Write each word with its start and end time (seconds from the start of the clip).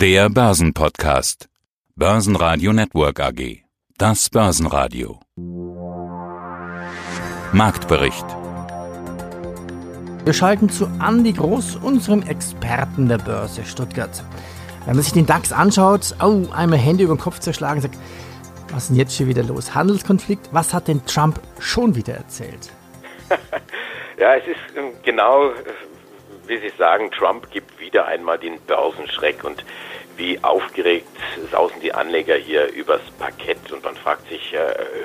Der 0.00 0.30
Börsenpodcast. 0.30 1.50
Börsenradio 1.94 2.72
Network 2.72 3.20
AG. 3.20 3.64
Das 3.98 4.30
Börsenradio. 4.30 5.20
Marktbericht. 7.52 8.24
Wir 10.24 10.32
schalten 10.32 10.70
zu 10.70 10.86
Andi 11.00 11.34
Groß, 11.34 11.76
unserem 11.76 12.22
Experten 12.22 13.10
der 13.10 13.18
Börse 13.18 13.62
Stuttgart. 13.66 14.24
Wenn 14.86 14.94
man 14.94 15.02
sich 15.02 15.12
den 15.12 15.26
DAX 15.26 15.52
anschaut, 15.52 16.14
oh, 16.22 16.46
einmal 16.50 16.78
Hände 16.78 17.04
über 17.04 17.14
den 17.14 17.20
Kopf 17.20 17.40
zerschlagen, 17.40 17.82
sagt, 17.82 17.98
was 18.72 18.84
ist 18.84 18.88
denn 18.88 18.96
jetzt 18.96 19.14
schon 19.14 19.28
wieder 19.28 19.42
los? 19.42 19.74
Handelskonflikt, 19.74 20.48
was 20.50 20.72
hat 20.72 20.88
denn 20.88 21.04
Trump 21.04 21.38
schon 21.58 21.94
wieder 21.94 22.14
erzählt? 22.14 22.72
ja, 24.18 24.34
es 24.36 24.46
ist 24.46 24.78
ähm, 24.78 24.92
genau, 25.02 25.52
wie 26.46 26.56
Sie 26.58 26.72
sagen, 26.78 27.10
Trump 27.10 27.50
gibt 27.50 27.78
wieder 27.78 28.06
einmal 28.06 28.38
den 28.38 28.58
Börsenschreck 28.62 29.44
und 29.44 29.62
wie 30.20 30.38
aufgeregt 30.44 31.08
sausen 31.50 31.80
die 31.80 31.94
Anleger 31.94 32.34
hier 32.34 32.70
übers 32.74 33.00
Parkett 33.18 33.72
und 33.72 33.82
man 33.82 33.96
fragt 33.96 34.28
sich, 34.28 34.52
äh, 34.52 34.58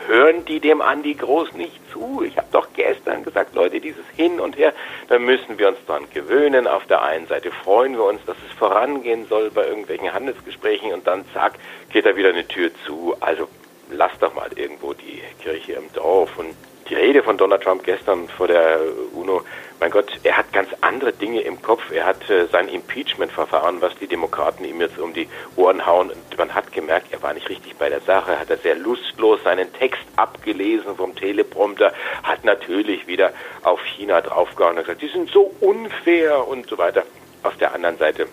hören 0.08 0.44
die 0.44 0.60
dem 0.60 0.82
Andi 0.82 1.14
Groß 1.14 1.54
nicht 1.54 1.80
zu? 1.94 2.22
Ich 2.22 2.36
habe 2.38 2.48
doch 2.52 2.68
gestern 2.76 3.24
gesagt, 3.24 3.56
Leute, 3.56 3.80
dieses 3.80 4.04
Hin 4.18 4.42
und 4.42 4.58
Her, 4.58 4.74
da 5.08 5.18
müssen 5.18 5.58
wir 5.58 5.70
uns 5.70 5.78
dran 5.88 6.04
gewöhnen. 6.14 6.68
Auf 6.68 6.86
der 6.88 7.02
einen 7.02 7.28
Seite 7.28 7.50
freuen 7.50 7.94
wir 7.94 8.04
uns, 8.04 8.20
dass 8.26 8.36
es 8.46 8.58
vorangehen 8.58 9.26
soll 9.28 9.52
bei 9.52 9.66
irgendwelchen 9.66 10.12
Handelsgesprächen 10.12 10.92
und 10.92 11.08
dann 11.08 11.24
zack, 11.34 11.54
geht 11.92 12.06
da 12.06 12.18
wieder 12.18 12.30
eine 12.30 12.46
Tür 12.46 12.72
zu. 12.86 13.16
Also 13.22 13.48
lasst 13.90 14.22
doch 14.22 14.34
mal 14.34 14.50
irgendwo 14.54 14.94
die 14.94 15.22
Kirche 15.42 15.74
im 15.74 15.92
Dorf 15.94 16.38
und 16.38 16.54
die 16.90 16.96
Rede 16.96 17.24
von 17.24 17.38
Donald 17.38 17.64
Trump 17.64 17.84
gestern 17.84 18.28
vor 18.30 18.48
der 18.48 18.80
UNO, 19.14 19.42
mein 19.80 19.92
Gott, 19.92 20.20
er 20.24 20.38
hat 20.38 20.54
ganz 20.54 20.70
andere 20.82 21.12
Dinge 21.12 21.42
im 21.42 21.62
Kopf. 21.62 21.92
Er 21.92 22.06
hat 22.06 22.30
äh, 22.30 22.46
sein 22.48 22.70
Impeachment-Verfahren, 22.70 23.82
was 23.82 23.96
die 23.98 24.08
Demokraten 24.08 24.64
ihm 24.64 24.80
jetzt 24.80 24.98
um 24.98 25.14
die 25.14 25.28
Ohren 25.56 25.86
hauen. 25.86 26.12
Und 26.12 26.38
man 26.38 26.54
hat 26.54 26.72
gemerkt, 26.72 27.08
er 27.12 27.22
war 27.22 27.34
nicht 27.34 27.50
richtig 27.50 27.76
bei 27.76 27.90
der 27.90 28.02
Sache, 28.02 28.40
hat 28.40 28.50
er 28.50 28.58
sehr 28.58 28.76
lustlos 28.76 29.44
seinen 29.44 29.74
Text 29.74 30.04
abgelesen 30.16 30.96
vom 30.96 31.16
Teleprompter, 31.16 31.92
hat 32.24 32.46
natürlich 32.46 33.08
wieder 33.08 33.34
auf 33.64 33.82
China 33.84 34.22
draufgehauen 34.22 34.78
und 34.78 34.84
gesagt, 34.84 35.02
die 35.02 35.10
sind 35.10 35.30
so 35.30 35.54
unfair 35.60 36.48
und 36.48 36.68
so 36.68 36.78
weiter. 36.78 37.04
Auf 37.44 37.58
der 37.58 37.74
anderen 37.74 37.98
Seite 37.98 38.28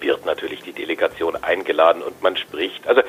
wird 0.00 0.24
natürlich 0.26 0.62
die 0.62 0.72
Delegation 0.72 1.36
eingeladen 1.36 2.02
und 2.02 2.22
man 2.22 2.36
spricht. 2.36 2.86
Also 2.86 3.02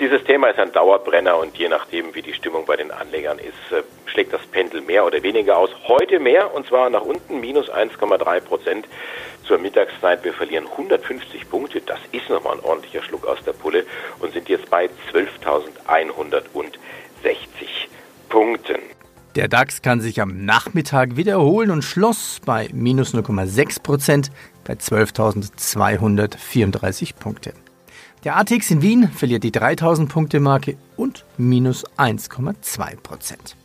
dieses 0.00 0.24
Thema 0.24 0.48
ist 0.48 0.58
ein 0.58 0.72
Dauerbrenner 0.72 1.38
und 1.38 1.56
je 1.56 1.68
nachdem, 1.68 2.12
wie 2.14 2.22
die 2.22 2.32
Stimmung 2.32 2.64
bei 2.66 2.76
den 2.76 2.90
Anlegern 2.90 3.38
ist, 3.38 3.52
äh, 3.72 3.82
schlägt 4.06 4.32
das 4.32 4.40
Pendel 4.46 4.80
mehr 4.80 5.04
oder 5.04 5.22
weniger 5.22 5.58
aus. 5.58 5.68
Heute 5.86 6.18
mehr 6.20 6.54
und 6.54 6.66
zwar 6.66 6.88
nach 6.90 7.02
unten 7.02 7.40
minus 7.40 7.70
1,3 7.70 8.40
Prozent 8.40 8.86
zur 9.44 9.58
Mittagszeit. 9.58 10.24
Wir 10.24 10.32
verlieren 10.32 10.66
150 10.66 11.48
Punkte. 11.50 11.80
Das 11.80 12.00
ist 12.12 12.28
nochmal 12.28 12.58
ein 12.58 12.64
ordentlicher 12.64 13.02
Schluck 13.02 13.26
aus 13.26 13.42
der 13.44 13.52
Pulle 13.52 13.84
und 14.20 14.32
sind 14.32 14.48
jetzt 14.48 14.70
bei 14.70 14.88
12.160 15.12 16.78
Punkten. 18.28 18.78
Der 19.34 19.48
DAX 19.48 19.82
kann 19.82 20.00
sich 20.00 20.20
am 20.20 20.44
Nachmittag 20.44 21.16
wiederholen 21.16 21.70
und 21.70 21.82
schloss 21.82 22.40
bei 22.44 22.68
minus 22.72 23.14
0,6 23.14 23.82
Prozent 23.82 24.30
bei 24.64 24.74
12.234 24.74 27.16
Punkte. 27.18 27.54
Der 28.24 28.36
ATX 28.36 28.72
in 28.72 28.82
Wien 28.82 29.08
verliert 29.08 29.44
die 29.44 29.52
3000 29.52 30.08
Punkte 30.08 30.40
Marke 30.40 30.76
und 30.96 31.24
minus 31.36 31.86
1,2 31.96 32.96
Prozent. 32.96 33.56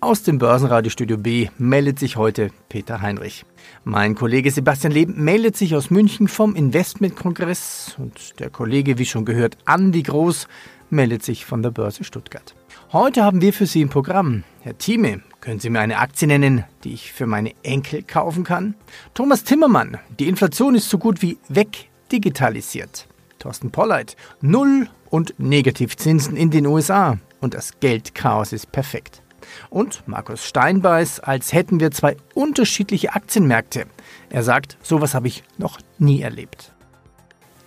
Aus 0.00 0.22
dem 0.22 0.38
Börsenradiostudio 0.38 1.18
B 1.18 1.48
meldet 1.58 1.98
sich 1.98 2.16
heute 2.16 2.50
Peter 2.68 3.02
Heinrich. 3.02 3.44
Mein 3.82 4.14
Kollege 4.14 4.52
Sebastian 4.52 4.92
Leben 4.92 5.24
meldet 5.24 5.56
sich 5.56 5.74
aus 5.74 5.90
München 5.90 6.28
vom 6.28 6.54
Investmentkongress 6.54 7.96
und 7.98 8.38
der 8.38 8.50
Kollege, 8.50 8.98
wie 8.98 9.06
schon 9.06 9.24
gehört, 9.24 9.58
Andi 9.64 10.02
Groß, 10.02 10.46
meldet 10.90 11.24
sich 11.24 11.44
von 11.44 11.62
der 11.62 11.70
Börse 11.70 12.04
Stuttgart. 12.04 12.54
Heute 12.92 13.24
haben 13.24 13.40
wir 13.40 13.52
für 13.52 13.66
Sie 13.66 13.80
im 13.80 13.88
Programm. 13.88 14.44
Herr 14.60 14.78
Thieme, 14.78 15.22
können 15.40 15.58
Sie 15.58 15.70
mir 15.70 15.80
eine 15.80 15.98
Aktie 15.98 16.28
nennen, 16.28 16.64
die 16.84 16.92
ich 16.92 17.12
für 17.12 17.26
meine 17.26 17.52
Enkel 17.64 18.04
kaufen 18.04 18.44
kann? 18.44 18.74
Thomas 19.14 19.42
Timmermann, 19.42 19.98
die 20.20 20.28
Inflation 20.28 20.76
ist 20.76 20.88
so 20.88 20.98
gut 20.98 21.20
wie 21.22 21.38
wegdigitalisiert. 21.48 23.08
Thorsten 23.42 23.72
Polleit, 23.72 24.16
Null- 24.40 24.88
und 25.10 25.34
Negativzinsen 25.38 26.36
in 26.36 26.50
den 26.52 26.64
USA 26.66 27.18
und 27.40 27.54
das 27.54 27.80
Geldchaos 27.80 28.52
ist 28.52 28.70
perfekt. 28.70 29.20
Und 29.68 30.06
Markus 30.06 30.46
Steinbeiß, 30.46 31.18
als 31.20 31.52
hätten 31.52 31.80
wir 31.80 31.90
zwei 31.90 32.16
unterschiedliche 32.34 33.14
Aktienmärkte. 33.14 33.86
Er 34.30 34.44
sagt, 34.44 34.78
sowas 34.82 35.14
habe 35.14 35.26
ich 35.26 35.42
noch 35.58 35.78
nie 35.98 36.22
erlebt. 36.22 36.72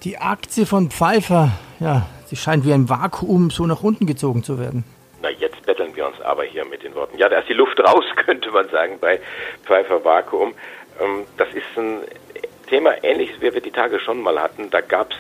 Die 0.03 0.17
Aktie 0.17 0.65
von 0.65 0.91
Pfeiffer, 0.91 1.51
ja, 1.81 2.07
sie 2.27 2.37
scheint 2.37 2.65
wie 2.65 2.73
ein 2.73 2.87
Vakuum 2.87 3.49
so 3.49 3.65
nach 3.65 3.83
unten 3.83 4.05
gezogen 4.05 4.43
zu 4.43 4.57
werden. 4.57 4.85
Na, 5.21 5.29
jetzt 5.29 5.61
betteln 5.65 5.93
wir 5.93 6.07
uns 6.07 6.21
aber 6.21 6.43
hier 6.43 6.63
mit 6.63 6.83
den 6.83 6.95
Worten. 6.95 7.17
Ja, 7.17 7.27
da 7.27 7.39
ist 7.39 7.49
die 7.49 7.53
Luft 7.53 7.79
raus, 7.81 8.05
könnte 8.25 8.49
man 8.51 8.69
sagen, 8.69 8.97
bei 9.01 9.19
Pfeiffer 9.65 10.05
Vakuum. 10.05 10.53
Ähm, 11.01 11.25
das 11.35 11.49
ist 11.49 11.65
ein 11.77 11.99
Thema 12.67 13.03
ähnliches, 13.03 13.41
wie 13.41 13.53
wir 13.53 13.61
die 13.61 13.71
Tage 13.71 13.99
schon 13.99 14.21
mal 14.21 14.39
hatten. 14.39 14.69
Da 14.69 14.79
gab 14.79 15.11
es 15.11 15.17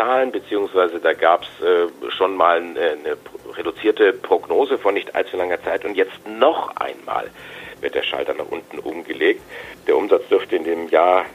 Zahlen, 0.00 0.32
beziehungsweise 0.32 0.98
da 0.98 1.12
gab 1.12 1.42
es 1.42 1.62
äh, 1.62 2.10
schon 2.10 2.34
mal 2.34 2.56
eine, 2.56 2.80
eine 2.80 3.16
reduzierte 3.54 4.14
Prognose 4.14 4.78
von 4.78 4.94
nicht 4.94 5.14
allzu 5.14 5.36
langer 5.36 5.62
Zeit 5.62 5.84
und 5.84 5.94
jetzt 5.94 6.26
noch 6.26 6.74
einmal 6.76 7.30
wird 7.82 7.94
der 7.94 8.02
Schalter 8.02 8.32
nach 8.32 8.46
unten 8.48 8.78
umgelegt. 8.78 9.42
Der 9.86 9.98
Umsatz 9.98 10.26
dürfte 10.28 10.56
in 10.56 10.64
dem 10.64 10.88
Jahr 10.88 11.26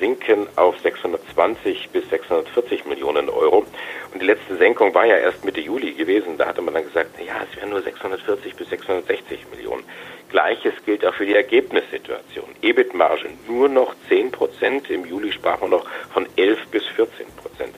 sinken 0.00 0.48
auf 0.56 0.78
620 0.80 1.90
bis 1.90 2.08
640 2.10 2.86
Millionen 2.86 3.28
Euro. 3.28 3.64
Und 4.12 4.20
die 4.20 4.26
letzte 4.26 4.56
Senkung 4.56 4.92
war 4.94 5.06
ja 5.06 5.16
erst 5.16 5.44
Mitte 5.44 5.60
Juli 5.60 5.92
gewesen. 5.92 6.36
Da 6.38 6.46
hatte 6.46 6.62
man 6.62 6.74
dann 6.74 6.84
gesagt, 6.84 7.10
ja, 7.24 7.34
es 7.48 7.56
wären 7.56 7.70
nur 7.70 7.82
640 7.82 8.56
bis 8.56 8.68
660 8.70 9.46
Millionen. 9.50 9.84
Gleiches 10.30 10.72
gilt 10.84 11.04
auch 11.04 11.14
für 11.14 11.26
die 11.26 11.34
Ergebnissituation. 11.34 12.48
EBIT-Marge 12.62 13.28
nur 13.46 13.68
noch 13.68 13.94
10 14.08 14.32
Prozent. 14.32 14.90
Im 14.90 15.04
Juli 15.04 15.30
sprach 15.30 15.60
man 15.60 15.70
noch 15.70 15.86
von 16.12 16.26
11 16.36 16.66
bis 16.70 16.86
14 16.86 17.26
Prozent. 17.36 17.74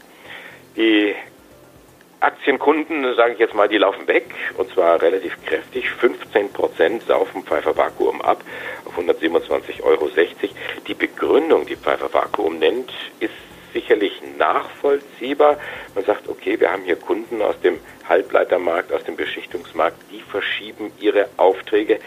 Die 0.77 1.15
Aktienkunden, 2.23 3.15
sage 3.17 3.33
ich 3.33 3.39
jetzt 3.41 3.55
mal, 3.55 3.69
die 3.69 3.79
laufen 3.79 4.07
weg 4.07 4.33
und 4.57 4.73
zwar 4.73 5.03
relativ 5.03 5.37
kräftig. 5.45 5.91
15 5.91 6.53
Prozent 6.53 7.03
saufen 7.03 7.43
Pfeiffer 7.43 7.77
Vakuum 7.77 8.23
ab 8.23 8.43
auf 8.85 8.97
127,60 8.97 9.83
Euro. 9.83 10.09
Die 10.87 10.95
Begründung, 10.95 11.67
die 11.67 11.77
Pfeiffer 11.77 12.13
Vakuum 12.13 12.61
nennt, 12.61 12.93
ist 13.19 13.35
sicherlich 13.73 14.21
nachvollziehbar. 14.39 15.59
Man 15.97 16.05
sagt, 16.05 16.29
okay, 16.29 16.61
wir 16.61 16.71
haben 16.71 16.85
hier 16.85 16.97
Kunden 16.97 17.43
aus 17.43 17.59
dem 17.61 17.81
Halbleitermarkt, 18.09 18.93
aus 18.93 19.03
dem 19.03 19.17
Beschichtungsmarkt, 19.17 19.97
die 20.13 20.21
verschieben 20.21 20.93
ihre 21.01 21.29
Aufträge 21.39 21.99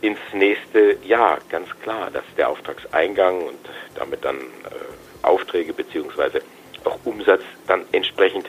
ins 0.00 0.18
nächste 0.32 0.96
Jahr. 1.04 1.38
Ganz 1.50 1.68
klar, 1.82 2.10
dass 2.10 2.24
der 2.36 2.48
Auftragseingang 2.48 3.42
und 3.42 3.58
damit 3.94 4.24
dann 4.24 4.38
äh, 4.38 5.22
Aufträge 5.22 5.72
beziehungsweise 5.72 6.42
auch 6.84 6.98
Umsatz 7.04 7.42
dann 7.68 7.84
entsprechend 7.92 8.48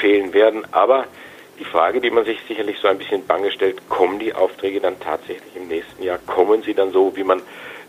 fehlen 0.00 0.32
werden. 0.32 0.66
Aber 0.72 1.06
die 1.58 1.64
Frage, 1.64 2.00
die 2.00 2.10
man 2.10 2.24
sich 2.24 2.38
sicherlich 2.48 2.78
so 2.78 2.88
ein 2.88 2.98
bisschen 2.98 3.26
bange 3.26 3.52
stellt, 3.52 3.88
kommen 3.88 4.18
die 4.18 4.34
Aufträge 4.34 4.80
dann 4.80 4.98
tatsächlich 4.98 5.54
im 5.54 5.68
nächsten 5.68 6.02
Jahr? 6.02 6.18
Kommen 6.26 6.62
sie 6.62 6.74
dann 6.74 6.90
so, 6.90 7.14
wie 7.16 7.24
man 7.24 7.42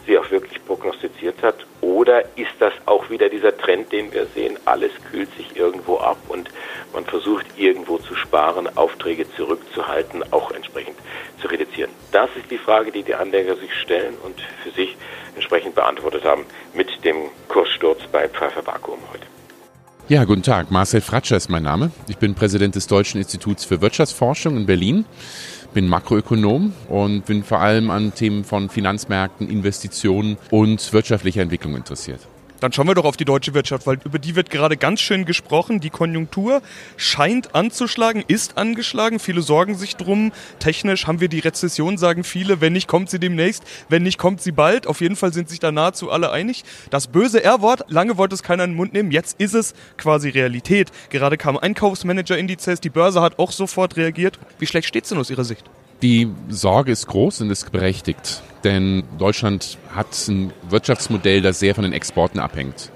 sie 0.06 0.18
auch 0.18 0.30
wirklich 0.30 0.64
prognostiziert 0.66 1.42
hat? 1.42 1.56
Oder 1.80 2.24
ist 2.38 2.54
das 2.60 2.74
auch 2.86 3.10
wieder 3.10 3.30
dieser 3.30 3.56
Trend, 3.58 3.92
den 3.92 4.12
wir 4.12 4.26
sehen? 4.28 4.58
Alles 4.66 4.92
kühlt 5.10 5.30
sich 5.38 5.56
irgendwo 5.56 5.98
ab 5.98 6.18
und 6.28 6.50
man 6.94 7.06
versucht 7.06 7.46
irgendwo 7.58 7.98
zu 7.98 8.16
sparen, 8.16 8.68
Aufträge 8.78 9.26
zurückzuhalten, 9.36 10.24
auch 10.32 10.52
entsprechend 10.52 10.98
zu 11.40 11.48
reduzieren. 11.48 11.92
Das 12.12 12.30
ist 12.36 12.52
die 12.52 12.58
Frage, 12.58 12.92
die 12.92 13.04
die 13.04 13.16
Anleger 13.16 13.56
sich 13.56 13.74
stellen 13.76 14.18
und 14.24 14.42
für 14.64 14.72
sich 14.72 14.98
entsprechend 15.36 15.76
beantwortet 15.76 16.26
haben 16.26 16.46
mit 16.74 17.06
dem 17.06 17.30
Kurssturz 17.48 18.02
bei 18.12 18.28
Pfeiffer 18.28 18.66
Vakuum 18.66 19.00
heute. 19.14 19.41
Ja, 20.12 20.26
guten 20.26 20.44
Tag. 20.44 20.72
Marcel 20.72 21.00
Fratscher 21.00 21.38
ist 21.38 21.50
mein 21.50 21.64
Name. 21.64 21.90
Ich 22.10 22.18
bin 22.18 22.36
Präsident 22.36 22.76
des 22.76 22.86
Deutschen 22.88 23.20
Instituts 23.22 23.64
für 23.64 23.80
Wirtschaftsforschung 23.80 24.58
in 24.58 24.66
Berlin 24.66 25.06
bin 25.74 25.88
Makroökonom 25.88 26.74
und 26.90 27.26
bin 27.26 27.44
vor 27.44 27.60
allem 27.60 27.90
an 27.90 28.14
Themen 28.14 28.44
von 28.44 28.70
Finanzmärkten, 28.70 29.50
Investitionen 29.50 30.38
und 30.50 30.92
wirtschaftlicher 30.94 31.42
Entwicklung 31.42 31.76
interessiert. 31.76 32.28
Dann 32.62 32.72
schauen 32.72 32.88
wir 32.88 32.94
doch 32.94 33.06
auf 33.06 33.18
die 33.18 33.26
deutsche 33.26 33.56
Wirtschaft, 33.56 33.88
weil 33.88 33.98
über 34.06 34.20
die 34.20 34.36
wird 34.36 34.52
gerade 34.52 34.78
ganz 34.78 35.02
schön 35.02 35.26
gesprochen. 35.26 35.80
Die 35.80 35.90
Konjunktur 35.90 36.62
scheint 36.96 37.56
anzuschlagen, 37.56 38.24
ist 38.28 38.58
angeschlagen. 38.58 39.18
Viele 39.18 39.42
sorgen 39.42 39.76
sich 39.76 39.96
drum. 39.96 40.32
Technisch 40.60 41.08
haben 41.08 41.20
wir 41.20 41.28
die 41.28 41.40
Rezession, 41.40 41.98
sagen 41.98 42.24
viele. 42.24 42.62
Wenn 42.62 42.74
nicht, 42.74 42.88
kommt 42.88 43.10
sie 43.10 43.20
demnächst. 43.20 43.64
Wenn 43.90 44.04
nicht, 44.04 44.20
kommt 44.20 44.44
sie 44.44 44.52
bald. 44.52 44.86
Auf 44.86 45.02
jeden 45.02 45.16
Fall 45.16 45.34
sind 45.34 45.50
sich 45.50 45.58
da 45.58 45.72
nahezu 45.72 46.12
alle 46.12 46.32
einig. 46.32 46.64
Das 46.92 47.08
böse 47.08 47.44
R-Wort, 47.44 47.86
lange 47.90 48.18
wollte 48.18 48.36
es 48.36 48.44
keiner 48.44 48.64
in 48.64 48.72
den 48.72 48.78
Mund 48.78 48.94
nehmen. 48.94 49.10
Jetzt 49.10 49.40
ist 49.40 49.56
es 49.56 49.74
quasi 49.98 50.30
Realität. 50.30 50.92
Gerade 51.10 51.38
kamen 51.38 51.58
Einkaufsmanager-Indizes. 51.58 52.80
Die 52.80 52.92
Börse 52.92 53.22
hat 53.22 53.40
auch 53.40 53.52
sofort 53.52 53.98
reagiert. 53.98 54.38
Wie 54.60 54.68
schlecht 54.68 54.88
steht 54.88 55.06
es 55.06 55.10
denn 55.10 55.18
aus 55.18 55.32
Ihrer 55.32 55.46
Sicht? 55.46 55.66
Die 56.04 56.30
Sorge 56.50 56.92
ist 56.92 57.08
groß 57.08 57.42
und 57.42 57.50
ist 57.50 57.72
berechtigt, 57.72 58.44
denn 58.64 59.04
Deutschland 59.18 59.78
hat 59.94 60.08
ein 60.28 60.54
Wirtschaftsmodell, 60.70 61.42
das 61.42 61.60
sehr 61.60 61.76
von 61.76 61.84
den 61.84 61.94
Exporten 61.94 62.40
abhängt. 62.40 62.92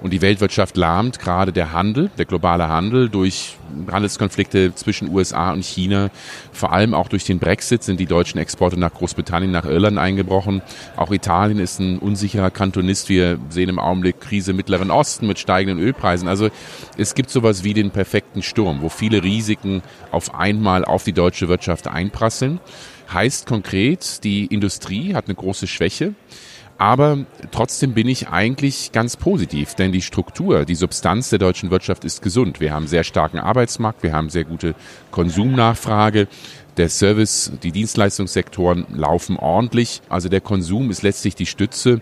Und 0.00 0.12
die 0.12 0.22
Weltwirtschaft 0.22 0.76
lahmt 0.76 1.18
gerade 1.18 1.52
der 1.52 1.72
Handel, 1.72 2.10
der 2.18 2.24
globale 2.24 2.68
Handel 2.68 3.08
durch 3.08 3.56
Handelskonflikte 3.90 4.72
zwischen 4.74 5.12
USA 5.12 5.50
und 5.50 5.64
China. 5.64 6.10
Vor 6.52 6.72
allem 6.72 6.94
auch 6.94 7.08
durch 7.08 7.24
den 7.24 7.40
Brexit 7.40 7.82
sind 7.82 7.98
die 7.98 8.06
deutschen 8.06 8.38
Exporte 8.38 8.78
nach 8.78 8.94
Großbritannien, 8.94 9.50
nach 9.50 9.64
Irland 9.64 9.98
eingebrochen. 9.98 10.62
Auch 10.96 11.10
Italien 11.10 11.58
ist 11.58 11.80
ein 11.80 11.98
unsicherer 11.98 12.50
Kantonist. 12.50 13.08
Wir 13.08 13.38
sehen 13.48 13.68
im 13.68 13.80
Augenblick 13.80 14.20
Krise 14.20 14.52
im 14.52 14.56
Mittleren 14.56 14.92
Osten 14.92 15.26
mit 15.26 15.40
steigenden 15.40 15.84
Ölpreisen. 15.84 16.28
Also 16.28 16.48
es 16.96 17.14
gibt 17.14 17.30
sowas 17.30 17.64
wie 17.64 17.74
den 17.74 17.90
perfekten 17.90 18.42
Sturm, 18.42 18.82
wo 18.82 18.88
viele 18.88 19.24
Risiken 19.24 19.82
auf 20.12 20.34
einmal 20.34 20.84
auf 20.84 21.02
die 21.02 21.12
deutsche 21.12 21.48
Wirtschaft 21.48 21.88
einprasseln. 21.88 22.60
Heißt 23.12 23.46
konkret, 23.46 24.22
die 24.24 24.46
Industrie 24.46 25.14
hat 25.14 25.26
eine 25.26 25.34
große 25.34 25.66
Schwäche. 25.66 26.14
Aber 26.78 27.18
trotzdem 27.50 27.92
bin 27.92 28.06
ich 28.06 28.28
eigentlich 28.28 28.92
ganz 28.92 29.16
positiv, 29.16 29.74
denn 29.74 29.90
die 29.90 30.00
Struktur, 30.00 30.64
die 30.64 30.76
Substanz 30.76 31.28
der 31.28 31.40
deutschen 31.40 31.72
Wirtschaft 31.72 32.04
ist 32.04 32.22
gesund. 32.22 32.60
Wir 32.60 32.72
haben 32.72 32.86
sehr 32.86 33.02
starken 33.02 33.40
Arbeitsmarkt, 33.40 34.04
wir 34.04 34.12
haben 34.12 34.30
sehr 34.30 34.44
gute 34.44 34.76
Konsumnachfrage. 35.10 36.28
Der 36.76 36.88
Service, 36.88 37.50
die 37.64 37.72
Dienstleistungssektoren 37.72 38.86
laufen 38.94 39.36
ordentlich. 39.36 40.02
Also 40.08 40.28
der 40.28 40.40
Konsum 40.40 40.90
ist 40.90 41.02
letztlich 41.02 41.34
die 41.34 41.46
Stütze. 41.46 42.00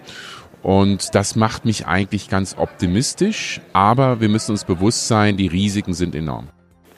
Und 0.62 1.14
das 1.14 1.36
macht 1.36 1.64
mich 1.64 1.86
eigentlich 1.86 2.28
ganz 2.28 2.56
optimistisch. 2.58 3.62
Aber 3.72 4.20
wir 4.20 4.28
müssen 4.28 4.50
uns 4.50 4.64
bewusst 4.64 5.08
sein, 5.08 5.38
die 5.38 5.46
Risiken 5.46 5.94
sind 5.94 6.14
enorm. 6.14 6.48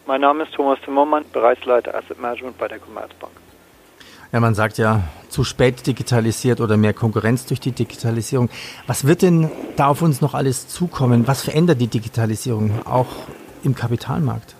Mein 0.06 0.22
Name 0.22 0.42
ist 0.42 0.54
Thomas 0.54 0.80
Zimmermann, 0.84 1.24
Bereichsleiter 1.32 1.94
Asset 1.94 2.18
Management 2.18 2.58
bei 2.58 2.66
der 2.66 2.80
Commerzbank. 2.80 3.32
Ja, 4.30 4.40
man 4.40 4.54
sagt 4.54 4.76
ja, 4.76 5.00
zu 5.30 5.42
spät 5.42 5.86
digitalisiert 5.86 6.60
oder 6.60 6.76
mehr 6.76 6.92
Konkurrenz 6.92 7.46
durch 7.46 7.60
die 7.60 7.72
Digitalisierung. 7.72 8.50
Was 8.86 9.06
wird 9.06 9.22
denn 9.22 9.50
da 9.76 9.88
auf 9.88 10.02
uns 10.02 10.20
noch 10.20 10.34
alles 10.34 10.68
zukommen? 10.68 11.26
Was 11.26 11.42
verändert 11.42 11.80
die 11.80 11.86
Digitalisierung 11.86 12.86
auch 12.86 13.06
im 13.64 13.74
Kapitalmarkt? 13.74 14.54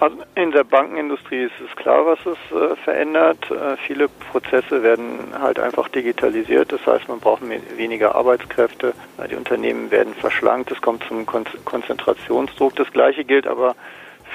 Also 0.00 0.16
in 0.34 0.50
der 0.50 0.64
Bankenindustrie 0.64 1.44
ist 1.44 1.60
es 1.66 1.76
klar, 1.76 2.04
was 2.06 2.18
es 2.20 2.56
äh, 2.56 2.76
verändert. 2.76 3.50
Äh, 3.50 3.76
viele 3.86 4.08
Prozesse 4.08 4.82
werden 4.82 5.34
halt 5.38 5.58
einfach 5.58 5.88
digitalisiert. 5.88 6.72
Das 6.72 6.86
heißt, 6.86 7.08
man 7.08 7.20
braucht 7.20 7.42
weniger 7.76 8.14
Arbeitskräfte. 8.14 8.94
Die 9.30 9.34
Unternehmen 9.34 9.90
werden 9.90 10.14
verschlankt. 10.14 10.70
Es 10.70 10.80
kommt 10.80 11.04
zum 11.04 11.24
Kon 11.24 11.44
Konzentrationsdruck. 11.64 12.76
Das 12.76 12.90
Gleiche 12.92 13.24
gilt 13.24 13.46
aber 13.46 13.76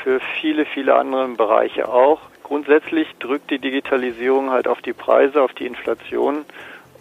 für 0.04 0.20
viele, 0.40 0.66
viele 0.66 0.96
andere 0.96 1.28
Bereiche 1.30 1.88
auch. 1.88 2.22
Grundsätzlich 2.45 3.07
drückt 3.18 3.50
die 3.50 3.57
Digitalisierung 3.57 4.51
halt 4.51 4.68
auf 4.68 4.80
die 4.80 4.94
Preise, 4.94 5.42
auf 5.42 5.53
die 5.53 5.65
Inflation 5.65 6.45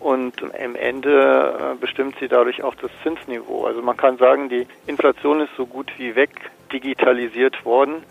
und 0.00 0.42
am 0.42 0.74
Ende 0.74 1.74
äh, 1.74 1.78
bestimmt 1.78 2.16
sie 2.18 2.28
dadurch 2.28 2.62
auch 2.62 2.74
das 2.76 2.90
Zinsniveau. 3.02 3.66
Also 3.66 3.82
man 3.82 3.94
kann 3.94 4.16
sagen, 4.16 4.48
die 4.48 4.66
Inflation 4.86 5.42
ist 5.42 5.50
so 5.54 5.66
gut 5.66 5.92
wie 5.98 6.16
weg 6.16 6.30
digitalisiert 6.72 7.62
worden, 7.66 8.04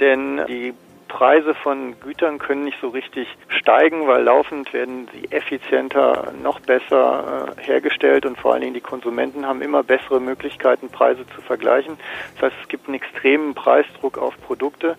denn 0.00 0.40
die 0.48 0.74
Preise 1.06 1.54
von 1.54 1.94
Gütern 2.00 2.40
können 2.40 2.64
nicht 2.64 2.78
so 2.80 2.88
richtig 2.88 3.28
steigen, 3.46 4.08
weil 4.08 4.24
laufend 4.24 4.72
werden 4.72 5.06
sie 5.12 5.30
effizienter, 5.30 6.32
noch 6.42 6.58
besser 6.58 7.54
äh, 7.56 7.62
hergestellt 7.62 8.26
und 8.26 8.36
vor 8.36 8.52
allen 8.52 8.62
Dingen 8.62 8.74
die 8.74 8.80
Konsumenten 8.80 9.46
haben 9.46 9.62
immer 9.62 9.84
bessere 9.84 10.20
Möglichkeiten, 10.20 10.88
Preise 10.88 11.24
zu 11.36 11.40
vergleichen. 11.40 11.98
Das 12.34 12.50
heißt, 12.50 12.62
es 12.62 12.68
gibt 12.68 12.88
einen 12.88 12.96
extremen 12.96 13.54
Preisdruck 13.54 14.18
auf 14.18 14.34
Produkte 14.40 14.96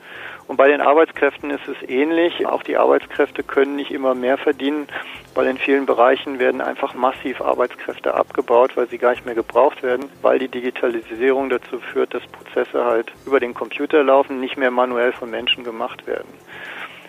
und 0.47 0.57
bei 0.57 0.67
den 0.67 0.79
Arbeitskräften 0.79 1.49
ist 1.49 1.67
es 1.67 1.89
ähnlich. 1.89 2.45
Auch 2.45 2.61
die 2.61 2.77
Arbeitskräfte 2.77 3.41
können 3.41 3.75
nicht 3.75 3.91
immer 3.91 4.13
mehr 4.13 4.37
verdienen, 4.37 4.87
weil 5.33 5.47
in 5.47 5.57
vielen 5.57 5.87
Bereichen 5.87 6.37
werden 6.37 6.61
einfach 6.61 6.93
massiv 6.93 7.41
Arbeitskräfte 7.41 8.13
abgebaut, 8.13 8.77
weil 8.77 8.87
sie 8.87 8.99
gar 8.99 9.11
nicht 9.11 9.25
mehr 9.25 9.33
gebraucht 9.33 9.81
werden, 9.81 10.09
weil 10.21 10.37
die 10.37 10.47
Digitalisierung 10.47 11.49
dazu 11.49 11.79
führt, 11.79 12.13
dass 12.13 12.25
Prozesse 12.27 12.85
halt 12.85 13.11
über 13.25 13.39
den 13.39 13.55
Computer 13.55 14.03
laufen, 14.03 14.39
nicht 14.39 14.55
mehr 14.55 14.71
manuell 14.71 15.13
von 15.13 15.31
Menschen 15.31 15.63
gemacht 15.63 16.05
werden. 16.05 16.29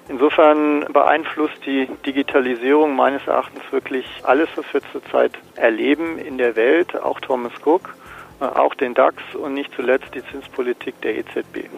Insofern 0.09 0.87
beeinflusst 0.93 1.67
die 1.67 1.89
Digitalisierung 2.07 2.95
meines 2.95 3.27
Erachtens 3.27 3.63
wirklich 3.71 4.07
alles, 4.23 4.49
was 4.55 4.65
wir 4.73 4.81
zurzeit 4.93 5.33
erleben 5.57 6.17
in 6.17 6.39
der 6.39 6.55
Welt, 6.57 6.95
auch 6.95 7.21
Thomas 7.21 7.53
Cook, 7.65 7.97
äh, 8.41 8.45
auch 8.45 8.75
den 8.75 8.95
DAX 8.95 9.17
und 9.35 9.55
nicht 9.55 9.75
zuletzt 9.75 10.15
die 10.15 10.25
Zinspolitik 10.27 11.01
der 11.03 11.19
EZB. 11.19 11.69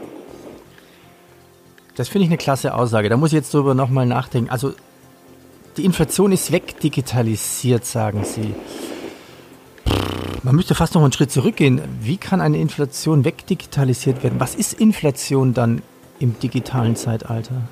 Das 1.98 2.08
finde 2.08 2.26
ich 2.26 2.30
eine 2.30 2.38
klasse 2.38 2.74
Aussage. 2.74 3.08
Da 3.08 3.16
muss 3.16 3.30
ich 3.30 3.36
jetzt 3.36 3.52
darüber 3.52 3.74
nochmal 3.74 4.06
nachdenken. 4.06 4.50
Also 4.50 4.72
die 5.76 5.84
Inflation 5.84 6.30
ist 6.30 6.52
wegdigitalisiert, 6.52 7.84
sagen 7.84 8.24
Sie. 8.24 8.54
Man 10.44 10.54
müsste 10.54 10.76
fast 10.76 10.94
noch 10.94 11.02
einen 11.02 11.10
Schritt 11.10 11.32
zurückgehen. 11.32 11.80
Wie 12.00 12.16
kann 12.16 12.40
eine 12.40 12.58
Inflation 12.58 13.24
wegdigitalisiert 13.24 14.22
werden? 14.22 14.38
Was 14.38 14.54
ist 14.54 14.74
Inflation 14.74 15.54
dann 15.54 15.82
im 16.20 16.38
digitalen 16.38 16.94
Zeitalter? 16.94 17.62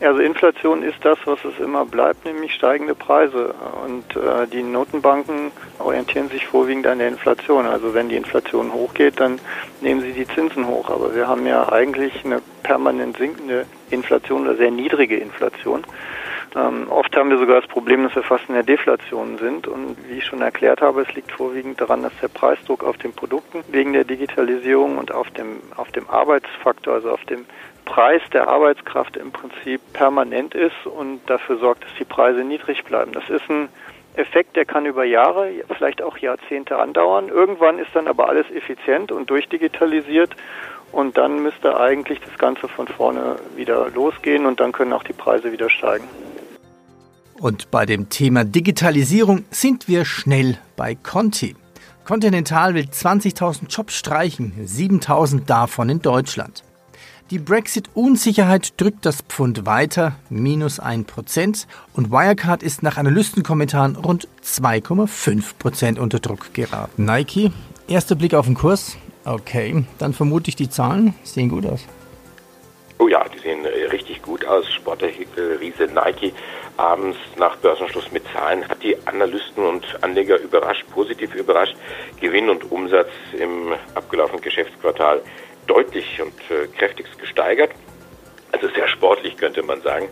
Also 0.00 0.20
Inflation 0.20 0.84
ist 0.84 1.04
das, 1.04 1.18
was 1.24 1.44
es 1.44 1.58
immer 1.58 1.84
bleibt, 1.84 2.24
nämlich 2.24 2.54
steigende 2.54 2.94
Preise. 2.94 3.54
Und 3.84 4.14
äh, 4.14 4.46
die 4.46 4.62
Notenbanken 4.62 5.50
orientieren 5.80 6.28
sich 6.28 6.46
vorwiegend 6.46 6.86
an 6.86 6.98
der 6.98 7.08
Inflation. 7.08 7.66
Also 7.66 7.94
wenn 7.94 8.08
die 8.08 8.16
Inflation 8.16 8.72
hochgeht, 8.72 9.18
dann 9.18 9.40
nehmen 9.80 10.00
sie 10.00 10.12
die 10.12 10.28
Zinsen 10.28 10.68
hoch. 10.68 10.88
Aber 10.88 11.16
wir 11.16 11.26
haben 11.26 11.46
ja 11.46 11.68
eigentlich 11.72 12.24
eine 12.24 12.40
permanent 12.62 13.16
sinkende 13.16 13.66
Inflation 13.90 14.42
oder 14.42 14.56
sehr 14.56 14.70
niedrige 14.70 15.16
Inflation. 15.16 15.82
Ähm, 16.54 16.86
oft 16.90 17.14
haben 17.16 17.30
wir 17.30 17.38
sogar 17.38 17.60
das 17.60 17.68
Problem, 17.68 18.04
dass 18.04 18.14
wir 18.14 18.22
fast 18.22 18.48
in 18.48 18.54
der 18.54 18.62
Deflation 18.62 19.36
sind. 19.38 19.66
Und 19.66 19.96
wie 20.08 20.18
ich 20.18 20.26
schon 20.26 20.42
erklärt 20.42 20.80
habe, 20.80 21.02
es 21.02 21.12
liegt 21.14 21.32
vorwiegend 21.32 21.80
daran, 21.80 22.02
dass 22.02 22.12
der 22.22 22.28
Preisdruck 22.28 22.84
auf 22.84 22.98
den 22.98 23.12
Produkten 23.12 23.64
wegen 23.68 23.92
der 23.92 24.04
Digitalisierung 24.04 24.96
und 24.96 25.12
auf 25.12 25.28
dem, 25.30 25.60
auf 25.76 25.90
dem 25.90 26.08
Arbeitsfaktor, 26.08 26.94
also 26.94 27.10
auf 27.10 27.24
dem 27.24 27.46
Preis 27.88 28.20
der 28.34 28.48
Arbeitskraft 28.48 29.16
im 29.16 29.32
Prinzip 29.32 29.80
permanent 29.94 30.54
ist 30.54 30.84
und 30.84 31.20
dafür 31.26 31.56
sorgt, 31.56 31.84
dass 31.84 31.94
die 31.98 32.04
Preise 32.04 32.44
niedrig 32.44 32.84
bleiben. 32.84 33.12
Das 33.12 33.30
ist 33.30 33.48
ein 33.48 33.70
Effekt, 34.14 34.56
der 34.56 34.66
kann 34.66 34.84
über 34.84 35.04
Jahre, 35.04 35.50
vielleicht 35.74 36.02
auch 36.02 36.18
Jahrzehnte 36.18 36.78
andauern. 36.78 37.28
Irgendwann 37.28 37.78
ist 37.78 37.88
dann 37.94 38.06
aber 38.06 38.28
alles 38.28 38.44
effizient 38.50 39.10
und 39.10 39.30
durchdigitalisiert 39.30 40.36
und 40.92 41.16
dann 41.16 41.42
müsste 41.42 41.80
eigentlich 41.80 42.20
das 42.20 42.36
Ganze 42.36 42.68
von 42.68 42.86
vorne 42.86 43.36
wieder 43.56 43.88
losgehen 43.88 44.44
und 44.44 44.60
dann 44.60 44.72
können 44.72 44.92
auch 44.92 45.04
die 45.04 45.14
Preise 45.14 45.50
wieder 45.50 45.70
steigen. 45.70 46.04
Und 47.40 47.70
bei 47.70 47.86
dem 47.86 48.10
Thema 48.10 48.44
Digitalisierung 48.44 49.46
sind 49.50 49.88
wir 49.88 50.04
schnell 50.04 50.58
bei 50.76 50.94
Conti. 50.94 51.56
Continental 52.04 52.74
will 52.74 52.84
20.000 52.84 53.68
Jobs 53.70 53.94
streichen, 53.94 54.52
7.000 54.66 55.46
davon 55.46 55.88
in 55.88 56.02
Deutschland. 56.02 56.64
Die 57.30 57.38
Brexit-Unsicherheit 57.38 58.80
drückt 58.80 59.04
das 59.04 59.20
Pfund 59.20 59.66
weiter, 59.66 60.16
minus 60.30 60.80
1%, 60.80 61.66
und 61.92 62.10
Wirecard 62.10 62.62
ist 62.62 62.82
nach 62.82 62.96
Analystenkommentaren 62.96 63.96
rund 63.96 64.28
2,5% 64.42 65.98
unter 65.98 66.20
Druck 66.20 66.54
geraten. 66.54 67.04
Nike, 67.04 67.52
erster 67.86 68.14
Blick 68.14 68.32
auf 68.32 68.46
den 68.46 68.54
Kurs. 68.54 68.96
Okay, 69.26 69.84
dann 69.98 70.14
vermute 70.14 70.48
ich, 70.48 70.56
die 70.56 70.70
Zahlen 70.70 71.12
sehen 71.22 71.50
gut 71.50 71.66
aus. 71.66 71.84
Oh 72.98 73.08
ja, 73.08 73.22
die 73.28 73.38
sehen 73.40 73.62
äh, 73.66 73.90
richtig 73.90 74.22
gut 74.22 74.46
aus. 74.46 74.64
Sportriese 74.72 75.86
Nike 75.94 76.32
abends 76.78 77.18
nach 77.36 77.56
Börsenschluss 77.56 78.10
mit 78.10 78.22
Zahlen 78.32 78.66
hat 78.68 78.82
die 78.82 78.96
Analysten 79.06 79.64
und 79.64 79.84
Anleger 80.02 80.40
überrascht, 80.40 80.84
positiv 80.92 81.34
überrascht. 81.34 81.76
Gewinn 82.20 82.48
und 82.48 82.70
Umsatz 82.72 83.10
im 83.38 83.74
abgelaufenen 83.94 84.40
Geschäftsquartal 84.40 85.20
deutlich 85.68 86.20
und 86.20 86.34
äh, 86.50 86.66
kräftigst 86.66 87.18
gesteigert. 87.18 87.70
Also 88.50 88.68
sehr 88.68 88.88
sportlich 88.88 89.36
könnte 89.36 89.62
man 89.62 89.80
sagen. 89.82 90.08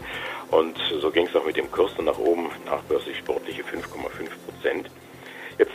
Und 0.50 0.78
so 1.00 1.10
ging 1.10 1.26
es 1.26 1.34
auch 1.34 1.44
mit 1.44 1.56
dem 1.56 1.70
Kurs 1.72 1.92
dann 1.96 2.04
nach 2.04 2.18
oben, 2.18 2.48
nachbörslich 2.64 3.18
sportliche 3.18 3.62
5,5 3.62 3.82
Prozent. 4.46 4.90
Jetzt 5.58 5.72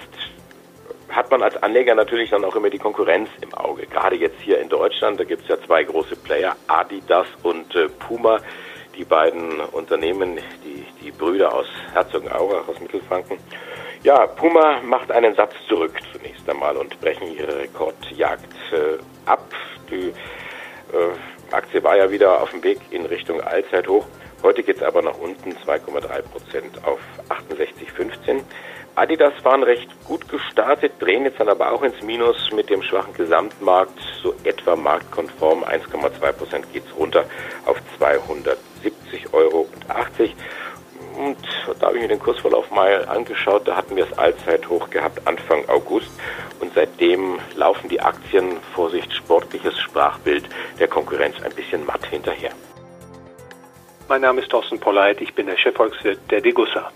hat 1.10 1.30
man 1.30 1.44
als 1.44 1.62
Anleger 1.62 1.94
natürlich 1.94 2.30
dann 2.30 2.46
auch 2.46 2.56
immer 2.56 2.70
die 2.70 2.78
Konkurrenz 2.78 3.30
im 3.42 3.54
Auge. 3.54 3.86
Gerade 3.86 4.16
jetzt 4.16 4.40
hier 4.42 4.60
in 4.60 4.70
Deutschland, 4.70 5.20
da 5.20 5.26
gibt 5.26 5.44
es 5.44 5.50
ja 5.50 5.62
zwei 5.66 5.84
große 5.84 6.16
Player, 6.16 6.56
Adidas 6.68 7.28
und 7.44 7.76
äh, 7.76 7.90
Puma. 7.90 8.40
Die 8.98 9.04
beiden 9.06 9.60
Unternehmen, 9.72 10.38
die, 10.64 10.86
die 11.02 11.12
Brüder 11.12 11.54
aus 11.54 11.68
Herzogenaurach 11.94 12.68
aus 12.68 12.80
Mittelfranken. 12.80 13.38
Ja, 14.04 14.28
Puma 14.28 14.82
macht 14.82 15.12
einen 15.12 15.34
Satz 15.36 15.54
zurück 15.68 15.94
zunächst 16.42 16.50
einmal 16.50 16.78
und 16.78 17.00
brechen 17.00 17.36
ihre 17.36 17.60
Rekordjagd 17.60 18.54
äh, 18.72 18.98
ab. 19.26 19.46
Die 19.90 20.10
äh, 20.10 21.54
Aktie 21.56 21.84
war 21.84 21.98
ja 21.98 22.12
wieder 22.12 22.42
auf 22.42 22.52
dem 22.52 22.64
Weg 22.64 22.80
in 22.92 23.06
Richtung 23.06 23.42
Allzeithoch. 23.42 24.06
Heute 24.44 24.64
geht 24.64 24.78
es 24.78 24.84
aber 24.84 25.02
nach 25.02 25.18
unten 25.18 25.52
2,3 25.52 26.22
Prozent 26.24 26.86
auf 26.86 27.00
68,15. 27.30 28.42
Adidas 28.96 29.34
waren 29.44 29.64
recht 29.64 29.90
gut 30.06 30.28
gestartet, 30.28 30.94
drehen 31.00 31.24
jetzt 31.24 31.40
dann 31.40 31.48
aber 31.48 31.72
auch 31.72 31.84
ins 31.84 32.02
Minus 32.02 32.52
mit 32.54 32.70
dem 32.70 32.82
schwachen 32.82 33.14
Gesamtmarkt, 33.14 33.98
so 34.22 34.34
etwa 34.44 34.76
marktkonform 34.76 35.64
1,2 35.64 36.32
Prozent 36.34 36.74
geht 36.74 36.84
es 36.86 36.98
runter 36.98 37.26
auf 37.66 37.78
270,80 38.00 39.34
Euro. 39.34 39.68
Und 41.22 41.38
da 41.80 41.88
habe 41.88 41.98
ich 41.98 42.02
mir 42.02 42.08
den 42.08 42.20
Kursverlauf 42.20 42.72
mal 42.72 43.06
angeschaut, 43.08 43.68
da 43.68 43.76
hatten 43.76 43.96
wir 43.96 44.08
das 44.08 44.18
Allzeithoch 44.18 44.90
gehabt 44.90 45.28
Anfang 45.28 45.70
August 45.70 46.10
und 46.60 46.72
seitdem 46.74 47.38
laufen 47.56 47.90
die 47.90 48.02
Aktien, 48.02 48.58
Vorsicht, 48.74 49.14
sportliches 49.14 49.78
Sprachbild, 49.78 50.46
der 50.80 50.88
Konkurrenz 50.88 51.36
ein 51.44 51.54
bisschen 51.54 51.86
matt 51.86 52.04
hinterher. 52.08 52.50
Mein 54.10 54.22
Name 54.22 54.42
ist 54.42 54.50
Thorsten 54.50 54.80
Polleit, 54.80 55.22
ich 55.22 55.36
bin 55.36 55.46
der 55.46 55.58
Chefvolkswirt 55.58 56.20
der 56.32 56.42
Degussa. 56.42 56.92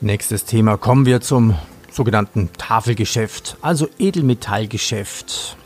Nächstes 0.00 0.44
Thema 0.44 0.76
kommen 0.76 1.06
wir 1.06 1.20
zum 1.20 1.56
sogenannten 1.90 2.52
Tafelgeschäft, 2.56 3.56
also 3.62 3.88
Edelmetallgeschäft. 3.98 5.56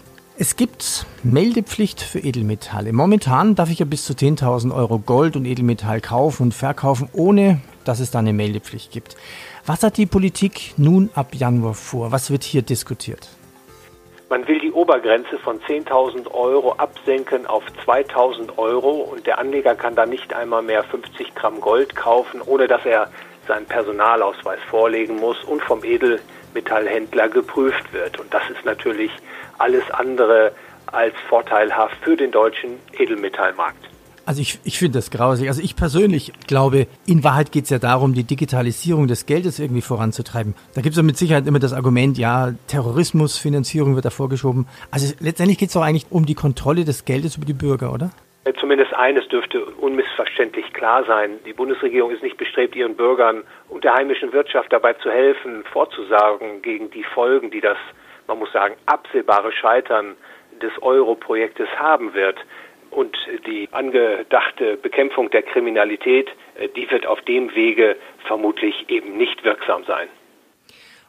Es 0.40 0.54
gibt 0.54 1.04
Meldepflicht 1.24 2.00
für 2.00 2.20
Edelmetalle. 2.20 2.92
Momentan 2.92 3.56
darf 3.56 3.70
ich 3.70 3.80
ja 3.80 3.84
bis 3.84 4.04
zu 4.04 4.12
10.000 4.12 4.72
Euro 4.72 5.00
Gold 5.00 5.34
und 5.34 5.44
Edelmetall 5.44 6.00
kaufen 6.00 6.44
und 6.44 6.54
verkaufen, 6.54 7.08
ohne 7.12 7.60
dass 7.84 7.98
es 7.98 8.12
da 8.12 8.20
eine 8.20 8.32
Meldepflicht 8.32 8.92
gibt. 8.92 9.16
Was 9.66 9.82
hat 9.82 9.96
die 9.96 10.06
Politik 10.06 10.74
nun 10.76 11.10
ab 11.16 11.34
Januar 11.34 11.74
vor? 11.74 12.12
Was 12.12 12.30
wird 12.30 12.44
hier 12.44 12.62
diskutiert? 12.62 13.28
Man 14.30 14.46
will 14.46 14.60
die 14.60 14.70
Obergrenze 14.70 15.38
von 15.38 15.58
10.000 15.58 16.30
Euro 16.30 16.74
absenken 16.74 17.44
auf 17.46 17.64
2.000 17.84 18.58
Euro 18.58 18.90
und 18.90 19.26
der 19.26 19.38
Anleger 19.38 19.74
kann 19.74 19.96
dann 19.96 20.10
nicht 20.10 20.32
einmal 20.32 20.62
mehr 20.62 20.84
50 20.84 21.34
Gramm 21.34 21.60
Gold 21.60 21.96
kaufen, 21.96 22.42
ohne 22.46 22.68
dass 22.68 22.86
er 22.86 23.10
seinen 23.48 23.66
Personalausweis 23.66 24.60
vorlegen 24.70 25.16
muss 25.16 25.42
und 25.42 25.62
vom 25.62 25.82
Edelmetallhändler 26.54 27.28
geprüft 27.28 27.92
wird. 27.92 28.18
Und 28.18 28.32
das 28.32 28.42
ist 28.50 28.64
natürlich 28.64 29.10
alles 29.58 29.88
andere 29.90 30.52
als 30.86 31.14
vorteilhaft 31.28 31.96
für 32.02 32.16
den 32.16 32.30
deutschen 32.30 32.78
Edelmetallmarkt. 32.98 33.88
Also 34.24 34.42
ich, 34.42 34.58
ich 34.64 34.78
finde 34.78 34.98
das 34.98 35.10
grausig. 35.10 35.48
Also 35.48 35.62
ich 35.62 35.74
persönlich 35.74 36.32
glaube, 36.46 36.86
in 37.06 37.24
Wahrheit 37.24 37.50
geht 37.50 37.64
es 37.64 37.70
ja 37.70 37.78
darum, 37.78 38.12
die 38.12 38.24
Digitalisierung 38.24 39.06
des 39.06 39.24
Geldes 39.24 39.58
irgendwie 39.58 39.80
voranzutreiben. 39.80 40.54
Da 40.74 40.82
gibt 40.82 40.92
es 40.92 40.98
ja 40.98 41.02
mit 41.02 41.16
Sicherheit 41.16 41.46
immer 41.46 41.58
das 41.58 41.72
Argument, 41.72 42.18
ja, 42.18 42.52
Terrorismusfinanzierung 42.66 43.94
wird 43.94 44.04
da 44.04 44.10
vorgeschoben. 44.10 44.66
Also 44.90 45.14
letztendlich 45.20 45.56
geht 45.56 45.68
es 45.68 45.74
doch 45.74 45.82
eigentlich 45.82 46.06
um 46.10 46.26
die 46.26 46.34
Kontrolle 46.34 46.84
des 46.84 47.06
Geldes 47.06 47.36
über 47.36 47.46
die 47.46 47.54
Bürger, 47.54 47.90
oder? 47.90 48.10
Zumindest 48.54 48.94
eines 48.94 49.26
dürfte 49.28 49.64
unmissverständlich 49.64 50.72
klar 50.72 51.04
sein. 51.04 51.38
Die 51.44 51.52
Bundesregierung 51.52 52.10
ist 52.10 52.22
nicht 52.22 52.36
bestrebt, 52.36 52.76
ihren 52.76 52.96
Bürgern 52.96 53.44
und 53.68 53.84
der 53.84 53.94
heimischen 53.94 54.32
Wirtschaft 54.32 54.72
dabei 54.72 54.94
zu 54.94 55.10
helfen, 55.10 55.64
vorzusagen 55.64 56.62
gegen 56.62 56.90
die 56.90 57.04
Folgen, 57.04 57.50
die 57.50 57.60
das, 57.60 57.78
man 58.26 58.38
muss 58.38 58.52
sagen, 58.52 58.74
absehbare 58.86 59.52
Scheitern 59.52 60.16
des 60.62 60.72
Euro-Projektes 60.82 61.68
haben 61.78 62.14
wird. 62.14 62.38
Und 62.90 63.16
die 63.46 63.68
angedachte 63.72 64.76
Bekämpfung 64.76 65.30
der 65.30 65.42
Kriminalität, 65.42 66.28
äh, 66.54 66.68
die 66.68 66.90
wird 66.90 67.06
auf 67.06 67.20
dem 67.22 67.54
Wege 67.54 67.96
vermutlich 68.26 68.88
eben 68.88 69.16
nicht 69.18 69.44
wirksam 69.44 69.84
sein. 69.84 70.08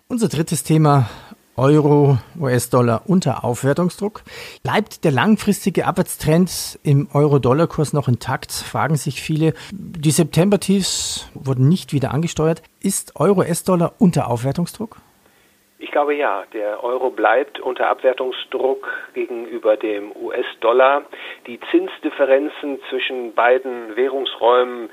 Unser 0.08 0.28
drittes 0.28 0.64
Thema 0.64 1.10
Euro, 1.60 2.18
US-Dollar 2.40 3.02
unter 3.06 3.44
Aufwertungsdruck. 3.44 4.24
Bleibt 4.64 5.04
der 5.04 5.12
langfristige 5.12 5.86
Abwärtstrend 5.86 6.80
im 6.84 7.10
Euro-Dollar-Kurs 7.14 7.92
noch 7.92 8.08
intakt, 8.08 8.54
fragen 8.54 8.96
sich 8.96 9.22
viele. 9.22 9.54
Die 9.72 10.12
September-Tiefs 10.12 11.30
wurden 11.34 11.68
nicht 11.68 11.92
wieder 11.92 12.12
angesteuert. 12.14 12.62
Ist 12.82 13.18
Euro-US-Dollar 13.18 13.94
unter 14.00 14.30
Aufwertungsdruck? 14.30 15.02
Ich 15.82 15.92
glaube 15.92 16.14
ja, 16.14 16.44
der 16.54 16.84
Euro 16.84 17.10
bleibt 17.10 17.60
unter 17.60 17.88
Abwertungsdruck 17.88 18.86
gegenüber 19.14 19.78
dem 19.78 20.12
US-Dollar. 20.16 21.04
Die 21.48 21.60
Zinsdifferenzen 21.72 22.80
zwischen 22.90 23.34
beiden 23.34 23.96
Währungsräumen 23.96 24.90